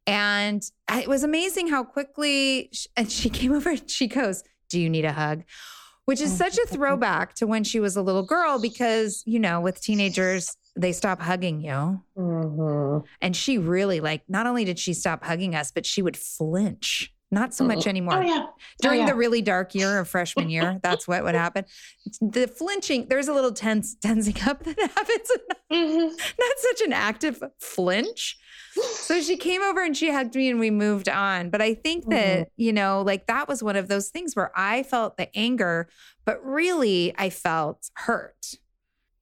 [0.10, 4.80] And it was amazing how quickly she, and she came over and she goes do
[4.80, 5.44] you need a hug?
[6.06, 9.60] Which is such a throwback to when she was a little girl because you know
[9.60, 12.02] with teenagers they stop hugging you.
[12.18, 13.06] Mm-hmm.
[13.22, 17.14] And she really like, not only did she stop hugging us, but she would flinch.
[17.30, 18.20] Not so much anymore.
[18.20, 18.46] Oh, yeah.
[18.82, 19.10] During oh, yeah.
[19.10, 21.66] the really dark year of freshman year, that's what would happen.
[22.22, 25.32] The flinching, there's a little tense tensing up that happens.
[25.70, 26.08] Mm-hmm.
[26.08, 28.38] Not such an active flinch.
[28.78, 31.50] So she came over and she hugged me and we moved on.
[31.50, 32.62] But I think that, mm-hmm.
[32.62, 35.90] you know, like that was one of those things where I felt the anger,
[36.24, 38.56] but really I felt hurt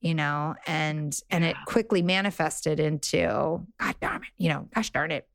[0.05, 5.09] you know, and and it quickly manifested into God darn it, you know, gosh darn
[5.09, 5.27] it,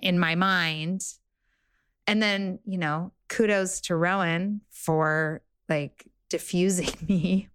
[0.00, 1.02] in my mind.
[2.06, 7.48] And then, you know, kudos to Rowan for like diffusing me,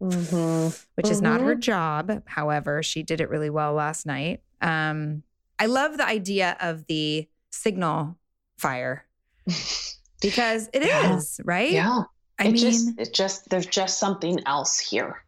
[0.00, 0.66] mm-hmm.
[0.94, 1.12] which mm-hmm.
[1.12, 1.60] is not her mm-hmm.
[1.60, 2.22] job.
[2.24, 4.42] However, she did it really well last night.
[4.62, 5.24] Um,
[5.58, 8.16] I love the idea of the signal
[8.58, 9.06] fire
[10.22, 11.16] because it yeah.
[11.16, 11.72] is right?
[11.72, 12.04] Yeah.
[12.40, 15.22] I it mean, just, it just, there's just something else here.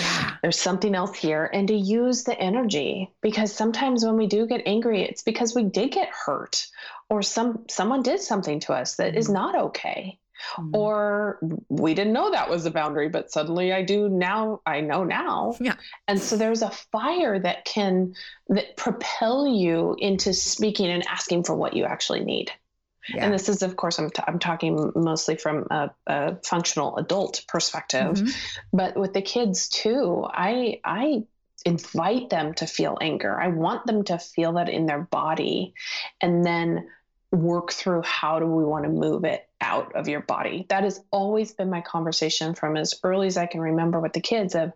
[0.00, 0.36] Yeah.
[0.42, 1.48] There's something else here.
[1.52, 5.64] And to use the energy, because sometimes when we do get angry, it's because we
[5.64, 6.66] did get hurt
[7.08, 9.16] or some, someone did something to us that mm.
[9.16, 10.18] is not okay.
[10.58, 10.74] Mm.
[10.74, 14.60] Or we didn't know that was a boundary, but suddenly I do now.
[14.66, 15.56] I know now.
[15.60, 15.76] Yeah.
[16.08, 18.14] And so there's a fire that can
[18.48, 22.52] that propel you into speaking and asking for what you actually need.
[23.08, 23.24] Yeah.
[23.24, 27.44] And this is, of course, I'm, t- I'm talking mostly from a, a functional adult
[27.46, 28.30] perspective, mm-hmm.
[28.72, 31.24] but with the kids too, I, I
[31.64, 33.40] invite them to feel anger.
[33.40, 35.74] I want them to feel that in their body
[36.20, 36.88] and then
[37.32, 40.66] work through how do we want to move it out of your body.
[40.68, 44.20] That has always been my conversation from as early as I can remember with the
[44.20, 44.72] kids of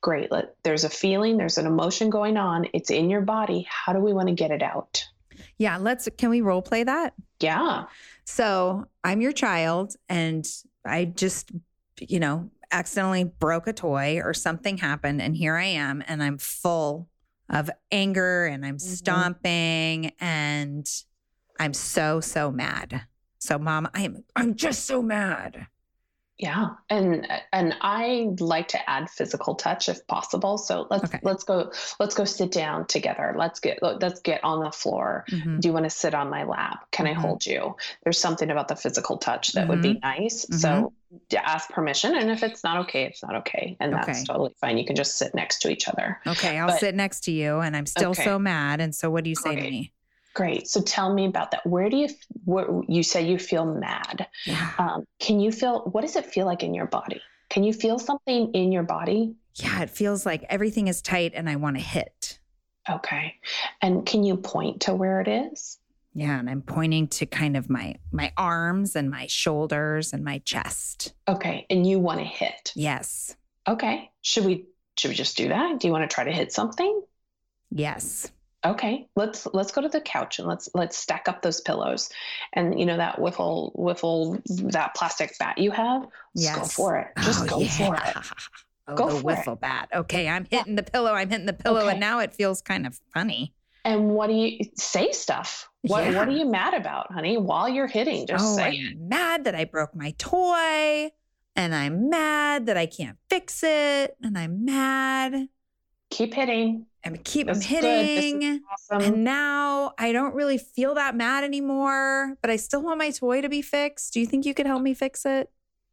[0.00, 3.66] great, let, there's a feeling, there's an emotion going on, it's in your body.
[3.68, 5.06] How do we want to get it out?
[5.58, 7.14] Yeah, let's can we role play that?
[7.40, 7.84] Yeah.
[8.24, 10.46] So, I'm your child and
[10.84, 11.50] I just
[12.00, 16.38] you know, accidentally broke a toy or something happened and here I am and I'm
[16.38, 17.08] full
[17.48, 18.94] of anger and I'm mm-hmm.
[18.94, 20.88] stomping and
[21.58, 23.02] I'm so so mad.
[23.38, 25.66] So mom, I'm I'm just so mad.
[26.36, 30.58] Yeah, and and I like to add physical touch if possible.
[30.58, 31.20] So let's okay.
[31.22, 31.70] let's go
[32.00, 33.36] let's go sit down together.
[33.38, 35.24] Let's get let's get on the floor.
[35.30, 35.60] Mm-hmm.
[35.60, 36.86] Do you want to sit on my lap?
[36.90, 37.18] Can mm-hmm.
[37.18, 37.76] I hold you?
[38.02, 39.70] There's something about the physical touch that mm-hmm.
[39.70, 40.22] would be mm-hmm.
[40.22, 40.44] nice.
[40.46, 40.56] Mm-hmm.
[40.56, 40.92] So
[41.36, 44.02] ask permission, and if it's not okay, it's not okay, and okay.
[44.04, 44.76] that's totally fine.
[44.76, 46.20] You can just sit next to each other.
[46.26, 48.24] Okay, I'll but, sit next to you, and I'm still okay.
[48.24, 48.80] so mad.
[48.80, 49.92] And so, what do you say to me?
[50.34, 50.68] Great.
[50.68, 51.64] So tell me about that.
[51.64, 52.08] Where do you,
[52.44, 54.26] where, you say you feel mad.
[54.44, 54.72] Yeah.
[54.78, 57.22] Um, can you feel, what does it feel like in your body?
[57.50, 59.36] Can you feel something in your body?
[59.54, 62.40] Yeah, it feels like everything is tight and I want to hit.
[62.90, 63.36] Okay.
[63.80, 65.78] And can you point to where it is?
[66.16, 70.38] Yeah, and I'm pointing to kind of my my arms and my shoulders and my
[70.38, 71.12] chest.
[71.26, 72.72] Okay, and you want to hit.
[72.76, 73.34] Yes.
[73.66, 74.12] Okay.
[74.22, 74.66] Should we
[74.96, 75.80] should we just do that?
[75.80, 77.02] Do you want to try to hit something?
[77.72, 78.30] Yes
[78.64, 82.10] okay let's let's go to the couch and let's let's stack up those pillows.
[82.52, 84.40] And you know that wiffle wiffle
[84.72, 86.56] that plastic bat you have yes.
[86.56, 87.08] go for it.
[87.22, 87.68] Just oh, go yeah.
[87.70, 88.26] for it.
[88.86, 89.60] Oh, go the for wiffle it.
[89.60, 89.88] bat.
[89.94, 91.92] Okay i'm hitting the pillow i'm hitting the pillow okay.
[91.92, 93.54] and now it feels kind of funny.
[93.82, 95.70] And what do you say stuff.
[95.80, 96.18] What yeah.
[96.18, 98.26] what are you mad about honey while you're hitting?
[98.26, 98.78] Just oh, say.
[98.78, 101.12] I'm mad that i broke my toy
[101.56, 105.48] and i'm mad that i can't fix it and i'm mad.
[106.10, 107.84] Keep hitting and keep That's them good.
[107.84, 108.60] This is hitting.
[108.72, 109.14] Awesome.
[109.14, 113.42] And now I don't really feel that mad anymore, but I still want my toy
[113.42, 114.14] to be fixed.
[114.14, 115.50] Do you think you could help me fix it?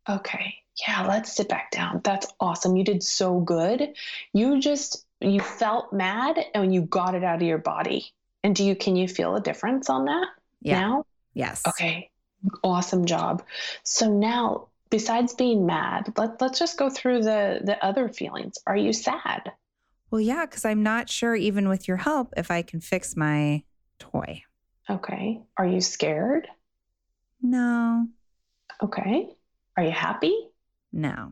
[0.09, 0.55] Okay.
[0.87, 2.01] Yeah, let's sit back down.
[2.03, 2.75] That's awesome.
[2.75, 3.93] You did so good.
[4.33, 8.11] You just you felt mad and you got it out of your body.
[8.43, 10.27] And do you can you feel a difference on that
[10.63, 11.05] now?
[11.33, 11.61] Yes.
[11.67, 12.09] Okay.
[12.63, 13.43] Awesome job.
[13.83, 18.57] So now besides being mad, let, let's just go through the the other feelings.
[18.65, 19.51] Are you sad?
[20.11, 23.63] Well, yeah, because I'm not sure, even with your help, if I can fix my
[23.97, 24.43] toy.
[24.89, 25.41] Okay.
[25.57, 26.47] Are you scared?
[27.41, 28.07] No,
[28.83, 29.29] Okay.
[29.77, 30.35] Are you happy?
[30.91, 31.31] no.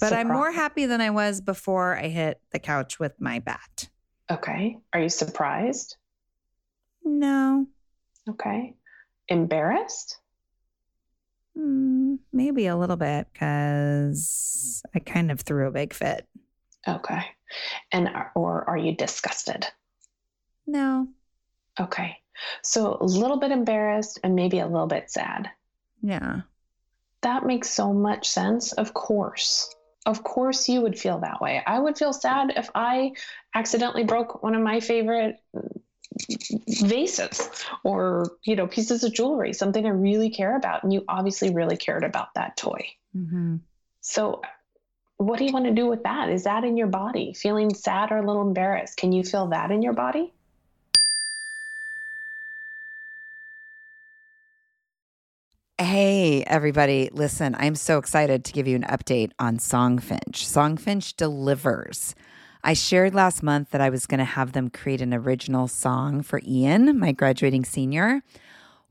[0.00, 3.88] But I'm more happy than I was before I hit the couch with my bat.
[4.30, 4.76] Okay.
[4.92, 5.96] Are you surprised?
[7.02, 7.66] No,
[8.28, 8.76] Okay.
[9.28, 10.18] Embarrassed?
[11.58, 16.27] mm, maybe a little bit because I kind of threw a big fit.
[16.88, 17.22] Okay.
[17.92, 19.66] And or are you disgusted?
[20.66, 21.08] No,
[21.80, 22.16] Okay.
[22.62, 25.50] So a little bit embarrassed and maybe a little bit sad.
[26.02, 26.42] yeah.
[27.22, 28.72] That makes so much sense.
[28.72, 29.74] Of course.
[30.06, 31.62] Of course you would feel that way.
[31.66, 33.12] I would feel sad if I
[33.54, 35.36] accidentally broke one of my favorite
[36.68, 37.48] vases
[37.84, 41.76] or, you know, pieces of jewelry, something I really care about and you obviously really
[41.76, 42.86] cared about that toy.
[43.12, 43.56] hmm
[44.00, 44.42] So
[45.18, 46.30] what do you want to do with that?
[46.30, 47.34] Is that in your body?
[47.34, 48.96] Feeling sad or a little embarrassed?
[48.96, 50.32] Can you feel that in your body?
[55.76, 57.10] Hey, everybody.
[57.12, 60.30] Listen, I'm so excited to give you an update on Songfinch.
[60.30, 62.14] Songfinch delivers.
[62.62, 66.22] I shared last month that I was going to have them create an original song
[66.22, 68.22] for Ian, my graduating senior.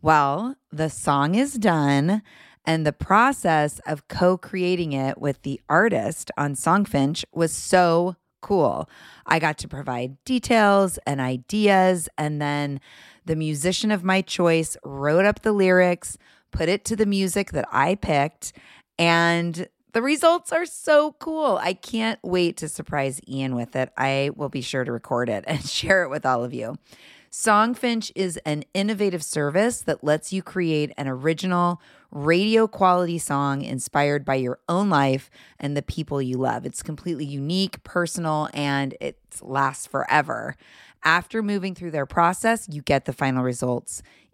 [0.02, 2.22] Well, the song is done,
[2.68, 8.90] and the process of co creating it with the artist on Songfinch was so cool.
[9.26, 12.82] I got to provide details and ideas, and then
[13.26, 16.18] the musician of my choice wrote up the lyrics,
[16.52, 18.52] put it to the music that I picked,
[19.00, 21.58] and the results are so cool.
[21.62, 23.90] I can't wait to surprise Ian with it.
[23.98, 26.76] I will be sure to record it and share it with all of you.
[27.38, 31.80] Songfinch is an innovative service that lets you create an original
[32.10, 35.30] radio quality song inspired by your own life
[35.60, 36.66] and the people you love.
[36.66, 40.56] It's completely unique, personal, and it lasts forever.
[41.04, 44.02] After moving through their process, you get the final results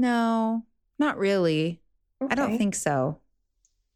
[0.00, 0.64] No,
[0.98, 1.80] not really.
[2.30, 3.18] I don't think so.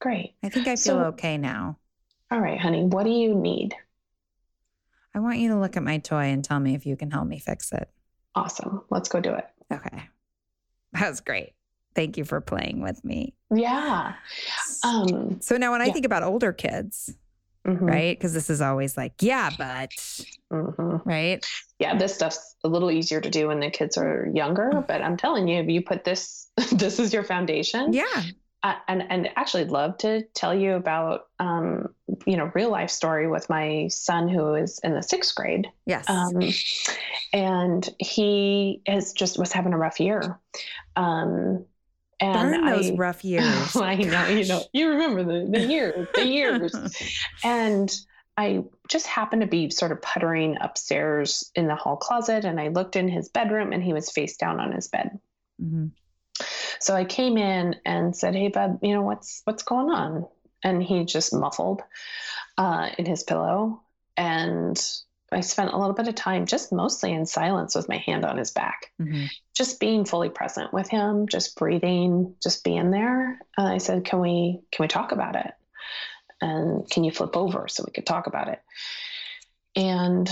[0.01, 0.35] Great.
[0.43, 1.79] I think I feel So- okay now.
[2.31, 2.85] All right, honey.
[2.85, 3.75] What do you need?
[5.15, 7.27] I want you to look at my toy and tell me if you can help
[7.27, 7.91] me fix it.
[8.35, 8.83] Awesome.
[8.89, 9.47] Let's go do it.
[9.73, 10.05] Okay.
[10.95, 11.55] That was great.
[11.95, 13.35] Thank you for playing with me.
[13.55, 14.13] Yeah.
[14.85, 15.41] Um.
[15.41, 17.15] So now when I think about older kids,
[17.67, 18.15] mhm, right?
[18.19, 19.91] Because this is always like, yeah, but,
[20.53, 21.03] mhm.
[21.05, 21.45] right?
[21.79, 24.85] Yeah, this stuff's a little easier to do when the kids are younger.
[24.87, 27.93] But I'm telling you, if you put this, this is your foundation.
[27.93, 28.23] Yeah.
[28.63, 31.89] uh, and and actually love to tell you about um,
[32.27, 36.09] you know real life story with my son who is in the sixth grade Yes.
[36.09, 36.41] um,
[37.33, 40.39] and he is just was having a rough year
[40.95, 41.65] um,
[42.21, 43.75] and Darn those I, rough years.
[43.77, 46.73] I know you know you remember the the years the years
[47.45, 47.93] and
[48.37, 52.69] I just happened to be sort of puttering upstairs in the hall closet and I
[52.69, 55.19] looked in his bedroom and he was face down on his bed
[55.63, 55.93] Mhm.
[56.81, 60.27] So I came in and said, "Hey, bud, you know what's what's going on?"
[60.63, 61.83] And he just muffled
[62.59, 63.83] uh, in his pillow,
[64.17, 64.81] and
[65.31, 68.37] I spent a little bit of time just mostly in silence with my hand on
[68.37, 69.27] his back, mm-hmm.
[69.55, 73.39] just being fully present with him, just breathing, just being there.
[73.57, 75.53] And I said, "Can we can we talk about it?
[76.43, 78.61] And can you flip over so we could talk about it?"
[79.75, 80.29] And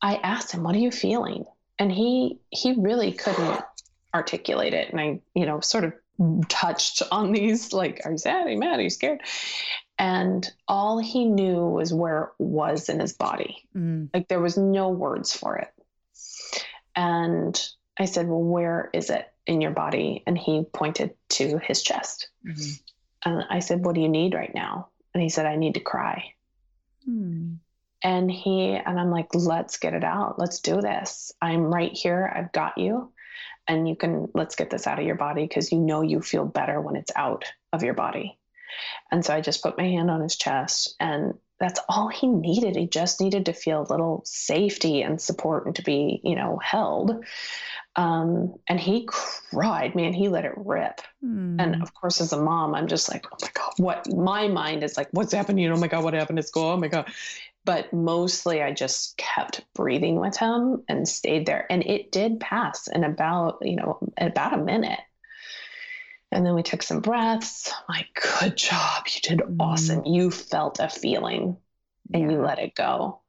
[0.00, 1.46] I asked him, "What are you feeling?"
[1.78, 3.64] And he he really couldn't
[4.14, 4.90] articulate it.
[4.90, 5.94] And I, you know, sort of
[6.48, 8.46] touched on these like, are you sad?
[8.46, 8.78] Are you mad?
[8.78, 9.20] Are you scared?
[9.98, 13.66] And all he knew was where it was in his body.
[13.76, 14.10] Mm.
[14.12, 15.72] Like there was no words for it.
[16.96, 17.60] And
[17.98, 20.22] I said, Well, where is it in your body?
[20.26, 22.28] And he pointed to his chest.
[22.46, 22.70] Mm-hmm.
[23.24, 24.88] And I said, What do you need right now?
[25.12, 26.34] And he said, I need to cry.
[27.08, 27.58] Mm.
[28.02, 30.38] And he, and I'm like, Let's get it out.
[30.38, 31.32] Let's do this.
[31.40, 32.32] I'm right here.
[32.34, 33.12] I've got you
[33.66, 36.44] and you can let's get this out of your body because you know you feel
[36.44, 38.38] better when it's out of your body
[39.10, 42.76] and so i just put my hand on his chest and that's all he needed.
[42.76, 46.58] He just needed to feel a little safety and support and to be you know
[46.62, 47.24] held.
[47.96, 50.12] Um, and he cried man.
[50.12, 51.00] He let it rip.
[51.24, 51.56] Mm.
[51.58, 54.84] and of course as a mom i'm just like oh my god what my mind
[54.84, 55.70] is like what's happening?
[55.70, 56.38] Oh my god what happened?
[56.38, 57.10] At school oh my god.
[57.64, 61.66] But mostly I just kept breathing with him and stayed there.
[61.70, 65.00] And it did pass in about, you know, about a minute.
[66.34, 67.72] And then we took some breaths.
[67.88, 68.08] Like,
[68.40, 69.04] good job.
[69.06, 69.60] You did mm-hmm.
[69.60, 70.04] awesome.
[70.04, 71.56] You felt a feeling
[72.12, 72.30] and yeah.
[72.30, 73.20] you let it go.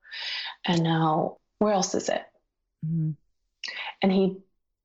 [0.66, 2.24] And now, where else is it?
[2.86, 3.12] Mm-hmm.
[4.02, 4.38] And he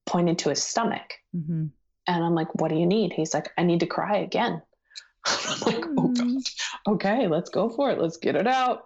[0.06, 1.14] pointed to his stomach.
[1.34, 1.66] Mm-hmm.
[2.06, 3.12] And I'm like, what do you need?
[3.12, 4.62] He's like, I need to cry again.
[5.26, 6.16] I'm like, oh God.
[6.16, 6.92] Mm-hmm.
[6.92, 8.00] Okay, let's go for it.
[8.00, 8.84] Let's get it out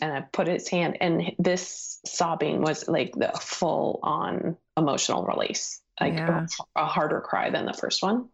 [0.00, 5.80] and I put his hand, and this sobbing was like the full on emotional release,
[6.00, 6.46] like yeah.
[6.76, 8.28] a, a, harder cry than the first one.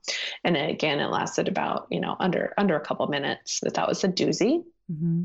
[0.44, 3.88] And then again, it lasted about, you know, under, under a couple minutes that that
[3.88, 4.62] was a doozy.
[4.90, 5.24] Mm-hmm.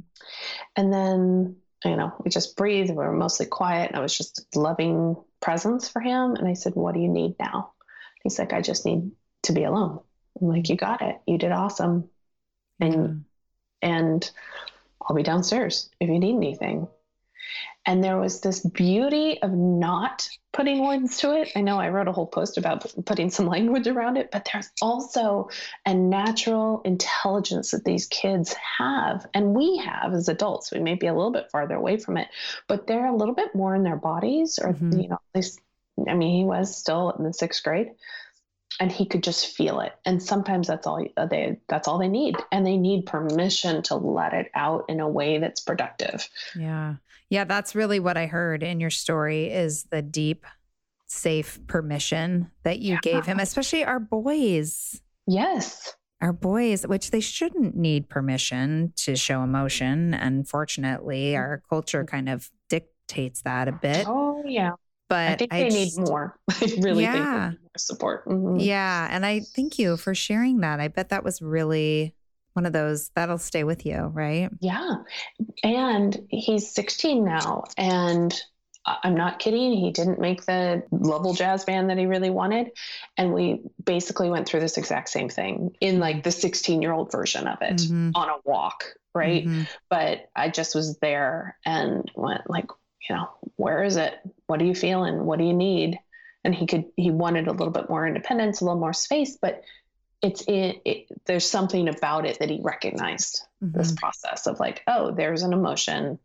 [0.76, 1.56] And then,
[1.86, 2.90] you know, we just breathed.
[2.90, 3.90] We were mostly quiet.
[3.90, 6.36] And I was just loving presence for him.
[6.36, 7.74] And I said, what do you need now?
[8.24, 9.12] He's like, I just need
[9.44, 10.00] to be alone.
[10.42, 11.20] I'm like, you got it.
[11.28, 12.10] You did awesome.
[12.80, 13.26] And,
[13.82, 13.90] yeah.
[13.90, 14.32] and
[15.02, 16.88] I'll be downstairs if you need anything.
[17.86, 21.52] And there was this beauty of not putting words to it.
[21.56, 24.70] I know I wrote a whole post about putting some language around it, but there's
[24.82, 25.50] also
[25.86, 30.72] a natural intelligence that these kids have, and we have as adults.
[30.72, 32.30] We may be a little bit farther away from it,
[32.70, 35.00] but they're a little bit more in their bodies, or, mm-hmm.
[35.00, 35.60] you know, at least,
[36.08, 37.92] I mean, he was still in the sixth grade
[38.80, 39.94] and he could just feel it.
[40.06, 42.36] And sometimes that's all uh, they that's all they need.
[42.52, 46.28] And they need permission to let it out in a way that's productive.
[46.58, 46.96] Yeah.
[47.30, 50.46] Yeah that's really what i heard in your story is the deep
[51.08, 53.00] safe permission that you yeah.
[53.02, 55.02] gave him especially our boys.
[55.28, 55.96] Yes.
[56.22, 60.14] Our boys which they shouldn't need permission to show emotion.
[60.14, 64.06] Unfortunately our culture kind of dictates that a bit.
[64.08, 64.72] Oh yeah
[65.10, 66.38] but I think they just, need more.
[66.50, 67.14] I really yeah.
[67.14, 68.26] think they need more support.
[68.26, 68.60] Mm-hmm.
[68.60, 69.08] Yeah.
[69.12, 70.80] And I thank you for sharing that.
[70.80, 72.16] I bet that was really
[72.54, 74.50] one of those that'll stay with you, right?
[74.60, 74.96] Yeah.
[75.64, 77.64] And he's 16 now.
[77.78, 78.34] And
[78.86, 79.74] I'm not kidding.
[79.74, 82.72] He didn't make the level jazz band that he really wanted.
[83.18, 87.12] And we basically went through this exact same thing in like the 16 year old
[87.12, 88.12] version of it mm-hmm.
[88.16, 88.86] on a walk.
[89.16, 89.46] Right.
[89.46, 89.64] Mm-hmm.
[89.90, 92.66] But I just was there and went like,
[93.10, 94.16] you know, where is it?
[94.48, 95.26] What are you feeling?
[95.26, 96.00] What do you need?
[96.44, 99.64] And he could, he wanted a little bit more independence, a little more space, but
[100.22, 103.78] it's in, it, there's something about it that he recognized mm-hmm.
[103.78, 106.20] this process of like, oh, there's an emotion.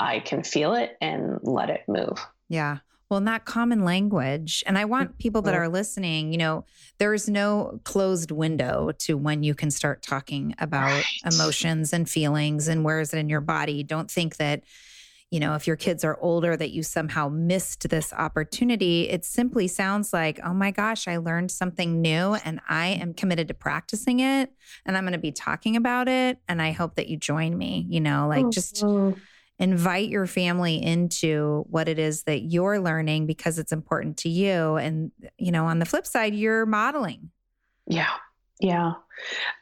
[0.00, 2.18] I can feel it and let it move.
[2.48, 2.78] Yeah.
[3.08, 4.64] Well, not common language.
[4.66, 6.64] And I want people that are listening, you know,
[6.98, 11.04] there's no closed window to when you can start talking about right.
[11.24, 13.84] emotions and feelings and where is it in your body.
[13.84, 14.64] Don't think that
[15.30, 19.08] you know, if your kids are older, that you somehow missed this opportunity.
[19.08, 23.48] It simply sounds like, oh my gosh, I learned something new and I am committed
[23.48, 24.52] to practicing it
[24.84, 26.38] and I'm going to be talking about it.
[26.48, 29.18] And I hope that you join me, you know, like just mm-hmm.
[29.58, 34.76] invite your family into what it is that you're learning because it's important to you.
[34.76, 37.30] And, you know, on the flip side, you're modeling.
[37.88, 38.14] Yeah.
[38.60, 38.92] Yeah.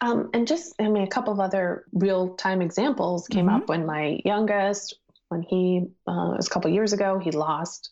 [0.03, 3.57] Um, and just, I mean, a couple of other real time examples came mm-hmm.
[3.57, 4.99] up when my youngest
[5.35, 7.91] when he uh, it was a couple years ago he lost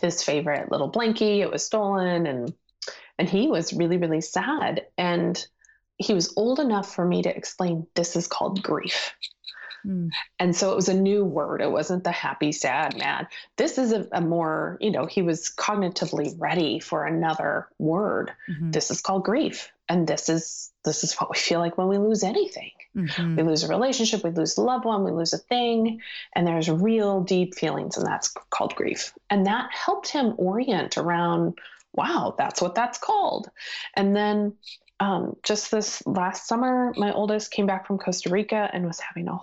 [0.00, 2.54] his favorite little blankie it was stolen and
[3.18, 5.46] and he was really really sad and
[5.96, 9.14] he was old enough for me to explain this is called grief
[9.86, 10.10] Mm.
[10.38, 11.62] And so it was a new word.
[11.62, 13.28] It wasn't the happy, sad, mad.
[13.56, 18.32] This is a, a more, you know, he was cognitively ready for another word.
[18.50, 18.72] Mm-hmm.
[18.72, 19.70] This is called grief.
[19.88, 22.70] And this is this is what we feel like when we lose anything.
[22.96, 23.36] Mm-hmm.
[23.36, 26.00] We lose a relationship, we lose a loved one, we lose a thing,
[26.34, 29.12] and there's real deep feelings, and that's called grief.
[29.30, 31.58] And that helped him orient around,
[31.94, 33.50] wow, that's what that's called.
[33.94, 34.54] And then
[35.00, 39.28] um, just this last summer, my oldest came back from Costa Rica and was having
[39.28, 39.38] a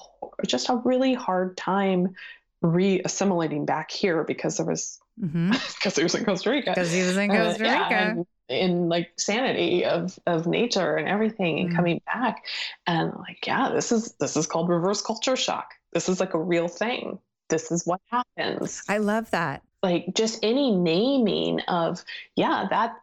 [0.46, 2.16] just a really hard time
[2.62, 5.90] re-assimilating back here because there was because mm-hmm.
[5.96, 6.72] he was in Costa Rica.
[6.72, 7.76] Because he was in uh, Costa Rica.
[7.76, 11.76] Uh, yeah, in like sanity of of nature and everything and mm-hmm.
[11.76, 12.46] coming back.
[12.86, 15.74] And like yeah this is this is called reverse culture shock.
[15.94, 17.20] This is like a real thing.
[17.50, 18.84] This is what happens.
[18.90, 19.64] I love that.
[19.84, 22.04] Like just any naming of
[22.36, 22.96] yeah that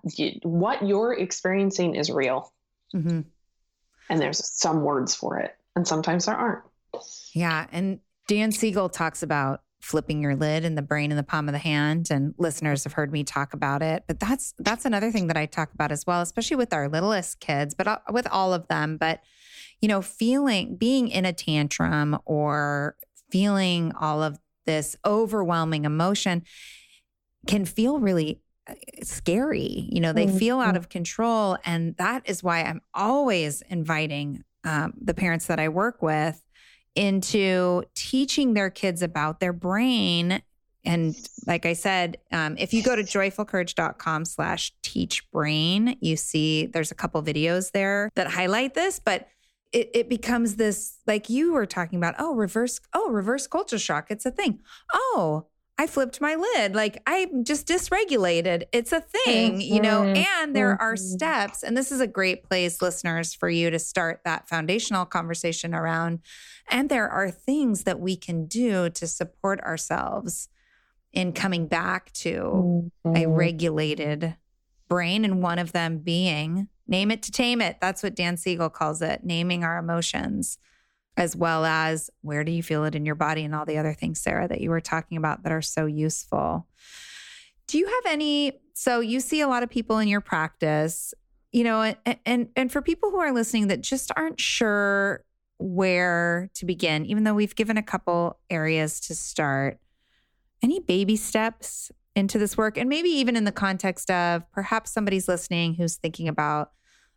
[0.42, 2.52] what you're experiencing is real.
[2.94, 3.20] Mm-hmm.
[4.10, 6.62] and there's some words for it and sometimes there aren't.
[7.32, 11.48] Yeah and dan siegel talks about flipping your lid and the brain in the palm
[11.48, 14.04] of the hand and listeners have heard me talk about it.
[14.06, 17.40] But that's that's another thing that i talk about as well especially with our littlest
[17.40, 18.96] kids but uh, with all of them.
[18.96, 19.20] But
[19.80, 22.96] you know feeling being in a tantrum or
[23.30, 26.44] feeling all of this overwhelming emotion
[27.48, 29.88] can feel really uh, scary.
[29.90, 30.38] You know they mm-hmm.
[30.38, 35.58] feel out of control and that is why i'm always inviting um, the parents that
[35.58, 36.40] i work with
[36.94, 40.42] into teaching their kids about their brain.
[40.84, 41.14] And
[41.46, 46.90] like i said um, if you go to joyfulcourage.com slash teach brain you see there's
[46.90, 49.28] a couple videos there that highlight this but
[49.72, 54.10] it, it becomes this like you were talking about oh reverse oh reverse culture shock
[54.10, 54.60] it's a thing.
[54.92, 55.46] Oh
[55.78, 56.74] I flipped my lid.
[56.74, 58.64] Like I'm just dysregulated.
[58.72, 59.74] It's a thing, mm-hmm.
[59.74, 60.22] you know, mm-hmm.
[60.42, 61.04] and there are mm-hmm.
[61.14, 61.62] steps.
[61.62, 66.20] And this is a great place, listeners, for you to start that foundational conversation around.
[66.68, 70.48] And there are things that we can do to support ourselves
[71.12, 73.16] in coming back to mm-hmm.
[73.16, 74.36] a regulated
[74.88, 75.24] brain.
[75.24, 77.78] And one of them being name it to tame it.
[77.80, 80.58] That's what Dan Siegel calls it naming our emotions
[81.16, 83.92] as well as where do you feel it in your body and all the other
[83.92, 86.66] things, Sara, that you were talking about that are so useful.
[87.66, 88.60] Do you have any?
[88.74, 91.14] So you see a lot of people in your practice,
[91.52, 95.24] you know, and and, and for people who are listening that just aren't sure
[95.58, 99.78] where to begin, even though we've given a couple areas to start,
[100.62, 105.28] any baby steps into this work, and maybe even in the context of perhaps somebody's
[105.28, 106.72] listening who's thinking about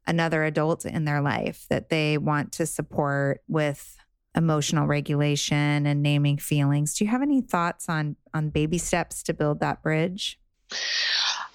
[0.08, 3.98] another adult in their life that they want to support with
[4.36, 6.94] emotional regulation and naming feelings.
[6.94, 10.40] Do you have any thoughts on on baby steps to build that bridge?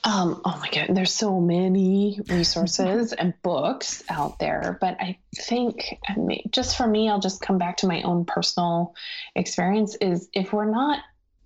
[0.03, 5.99] Um, oh my God, there's so many resources and books out there, but I think
[6.09, 8.95] I mean, just for me, I'll just come back to my own personal
[9.35, 11.01] experience is if we're not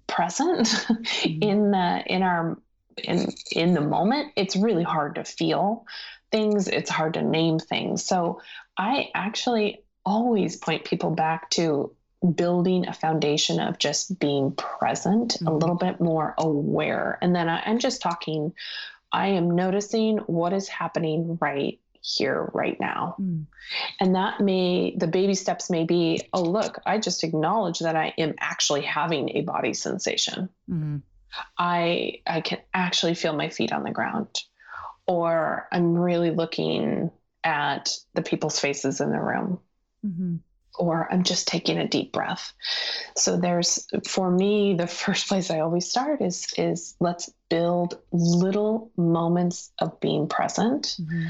[0.07, 1.43] present mm-hmm.
[1.43, 2.59] in the in our
[3.03, 5.85] in in the moment, it's really hard to feel
[6.35, 8.05] things, it's hard to name things.
[8.05, 8.41] So
[8.77, 11.95] I actually always point people back to
[12.35, 15.47] building a foundation of just being present, mm-hmm.
[15.47, 17.19] a little bit more aware.
[17.23, 18.53] And then I, I'm just talking,
[19.13, 23.15] I am noticing what is happening right here right now.
[23.21, 23.47] Mm.
[24.01, 28.13] And that may, the baby steps may be, oh, look, I just acknowledge that I
[28.19, 30.49] am actually having a body sensation.
[30.69, 31.03] Mm.
[31.57, 34.29] I, I can actually feel my feet on the ground
[35.07, 37.11] or I'm really looking
[37.43, 39.61] at the people's faces in the room.
[40.05, 40.37] Mm-hmm.
[40.77, 42.53] Or I'm just taking a deep breath.
[43.17, 48.91] So there's for me the first place I always start is is let's build little
[48.97, 51.29] moments of being present mm-hmm.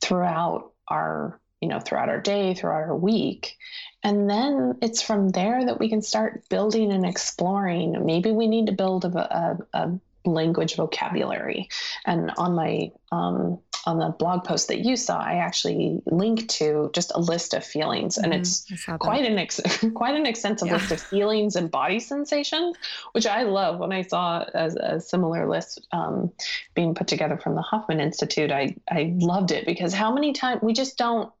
[0.00, 3.56] throughout our you know throughout our day throughout our week
[4.02, 8.66] and then it's from there that we can start building and exploring maybe we need
[8.66, 11.68] to build a, a, a language vocabulary.
[12.04, 16.90] And on my um, on the blog post that you saw, I actually linked to
[16.92, 18.40] just a list of feelings, and mm-hmm.
[18.40, 19.60] it's quite an ex-
[19.94, 20.74] quite an extensive yeah.
[20.74, 22.76] list of feelings and body sensations,
[23.12, 23.80] which I love.
[23.80, 26.32] When I saw a, a similar list um,
[26.74, 30.62] being put together from the Hoffman Institute, I I loved it because how many times
[30.62, 31.32] we just don't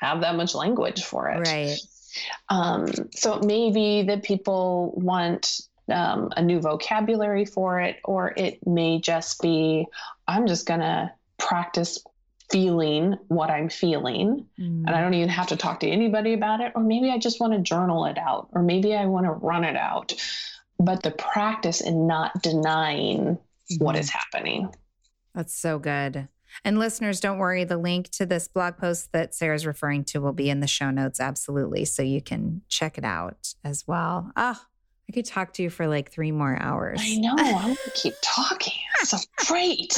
[0.00, 1.78] have that much language for it, right?
[2.48, 5.60] Um, so it may be that people want
[5.90, 9.86] um, a new vocabulary for it, or it may just be
[10.26, 11.98] I'm just going to practice
[12.50, 14.46] feeling what I'm feeling.
[14.58, 14.86] Mm.
[14.86, 16.72] And I don't even have to talk to anybody about it.
[16.74, 19.64] Or maybe I just want to journal it out, or maybe I want to run
[19.64, 20.14] it out.
[20.78, 23.84] But the practice in not denying mm-hmm.
[23.84, 24.72] what is happening.
[25.34, 26.28] That's so good.
[26.64, 27.64] And listeners, don't worry.
[27.64, 30.90] The link to this blog post that Sara's referring to will be in the show
[30.90, 31.84] notes, absolutely.
[31.84, 34.32] So you can check it out as well.
[34.36, 34.60] Oh,
[35.08, 37.00] I could talk to you for like three more hours.
[37.02, 37.34] I know.
[37.38, 38.74] I want to keep talking.
[39.00, 39.88] It's so great.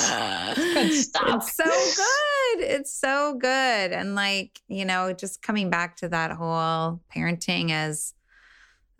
[0.56, 1.24] good stuff.
[1.48, 2.64] It's so good.
[2.64, 3.92] It's so good.
[3.92, 8.14] And like, you know, just coming back to that whole parenting as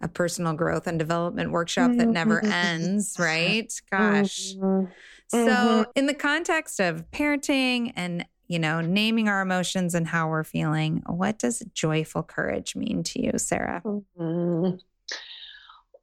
[0.03, 3.73] a personal growth and development workshop that never ends, right?
[3.91, 4.55] Gosh.
[4.55, 4.91] Mhm.
[5.29, 5.87] So, Mhm.
[5.95, 11.03] in the context of parenting and, you know, naming our emotions and how we're feeling,
[11.07, 13.83] what does joyful courage mean to you, Sara?
[13.85, 14.81] Mhm.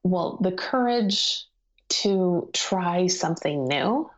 [0.03, 1.45] Well, the courage
[1.89, 4.09] to try something new.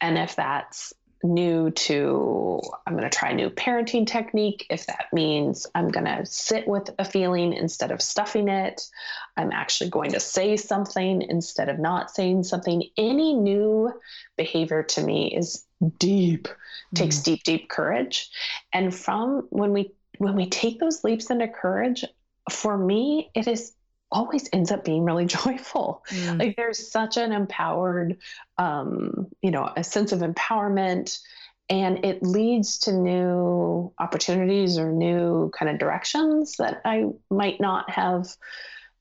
[0.00, 0.92] And if that's
[1.22, 4.66] new to, I'm going to try a new parenting technique.
[4.68, 8.82] If that means I'm going to sit with a feeling instead of stuffing it,
[9.36, 12.84] I'm actually going to say something instead of not saying something.
[12.98, 13.92] Any new
[14.36, 15.64] behavior to me is
[15.98, 16.48] deep,
[16.94, 17.24] takes mm.
[17.24, 18.30] deep, deep courage.
[18.72, 22.04] And from when we, when we take those leaps into courage,
[22.50, 23.72] for me, it is
[24.14, 26.04] always ends up being really joyful.
[26.08, 26.38] Mm.
[26.38, 28.18] Like there's such an empowered,
[28.56, 31.18] um, you know, a sense of empowerment,
[31.68, 37.90] and it leads to new opportunities or new kind of directions that I might not
[37.90, 38.28] have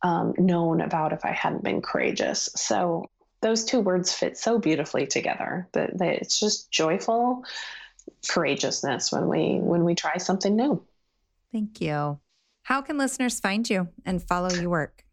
[0.01, 2.49] um, known about if I hadn't been courageous.
[2.55, 3.09] So
[3.41, 7.43] those two words fit so beautifully together that, that it's just joyful
[8.27, 10.83] courageousness when we when we try something new.
[11.51, 12.19] Thank you.
[12.63, 15.03] How can listeners find you and follow your work?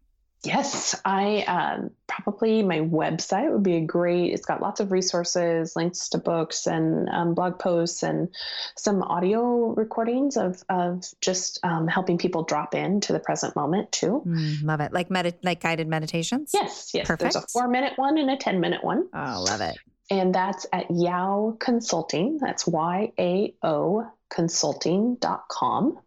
[0.42, 4.32] Yes, I um, probably my website would be a great.
[4.32, 8.28] It's got lots of resources, links to books and um, blog posts, and
[8.74, 13.92] some audio recordings of of just um, helping people drop in to the present moment
[13.92, 14.22] too.
[14.26, 14.94] Mm, love it.
[14.94, 16.52] Like med- like guided meditations?
[16.54, 17.06] Yes, yes.
[17.06, 17.50] There's a Perfect.
[17.52, 19.76] four minute one and a ten minute one, Oh, love it.
[20.10, 22.38] and that's at Yao Consulting.
[22.40, 25.98] That's Y A O Consulting.com.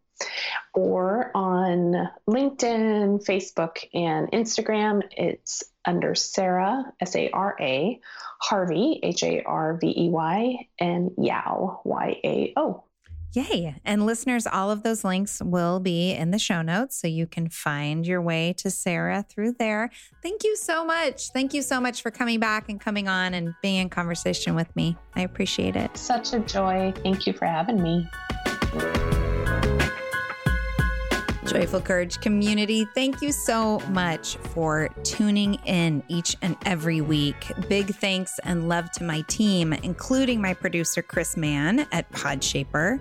[0.74, 8.00] Or on LinkedIn, Facebook, and Instagram, it's under Sara, S A R A,
[8.42, 12.84] Harvey, H A R V E Y, and Yao, Y A O.
[13.34, 13.76] Yay.
[13.84, 17.50] And listeners, all of those links will be in the show notes so you can
[17.50, 19.90] find your way to Sara through there.
[20.22, 21.32] Thank you so much.
[21.32, 24.74] Thank you so much for coming back and coming on and being in conversation with
[24.76, 24.96] me.
[25.16, 25.98] I appreciate it.
[25.98, 26.94] Such a joy.
[27.02, 28.08] Thank you for having me.
[31.54, 37.52] Joyful Courage community, thank you so much for tuning in each and every week.
[37.70, 43.00] Big thanks and love to my team, including my producer, Chris Mann at Podshaper.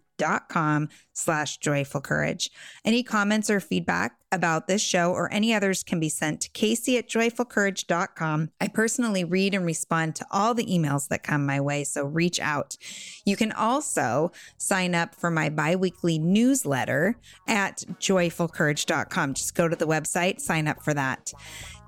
[1.12, 2.50] slash joyful courage.
[2.84, 6.98] Any comments or feedback about this show or any others can be sent to Casey
[6.98, 8.50] at joyfulcourage.com.
[8.60, 12.40] I personally read and respond to all the emails that come my way, so reach
[12.40, 12.76] out.
[13.24, 19.34] You can also sign up for my bi-weekly newsletter at joyfulcourage.com.
[19.34, 21.32] Just go to the website, sign up for that.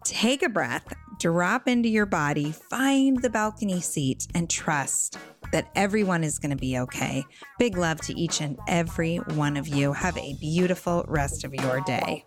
[0.08, 0.90] Take a breath,
[1.20, 5.18] drop into your body, find the balcony seat, and trust
[5.52, 7.26] that everyone is going to be okay.
[7.58, 9.92] Big love to each and every one of you.
[9.92, 12.24] Have a beautiful rest of your day.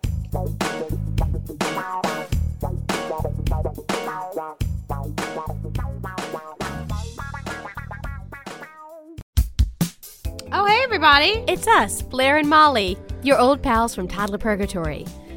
[10.52, 11.44] Oh, hey, everybody!
[11.48, 15.04] It's us, Blair and Molly, your old pals from Toddler Purgatory.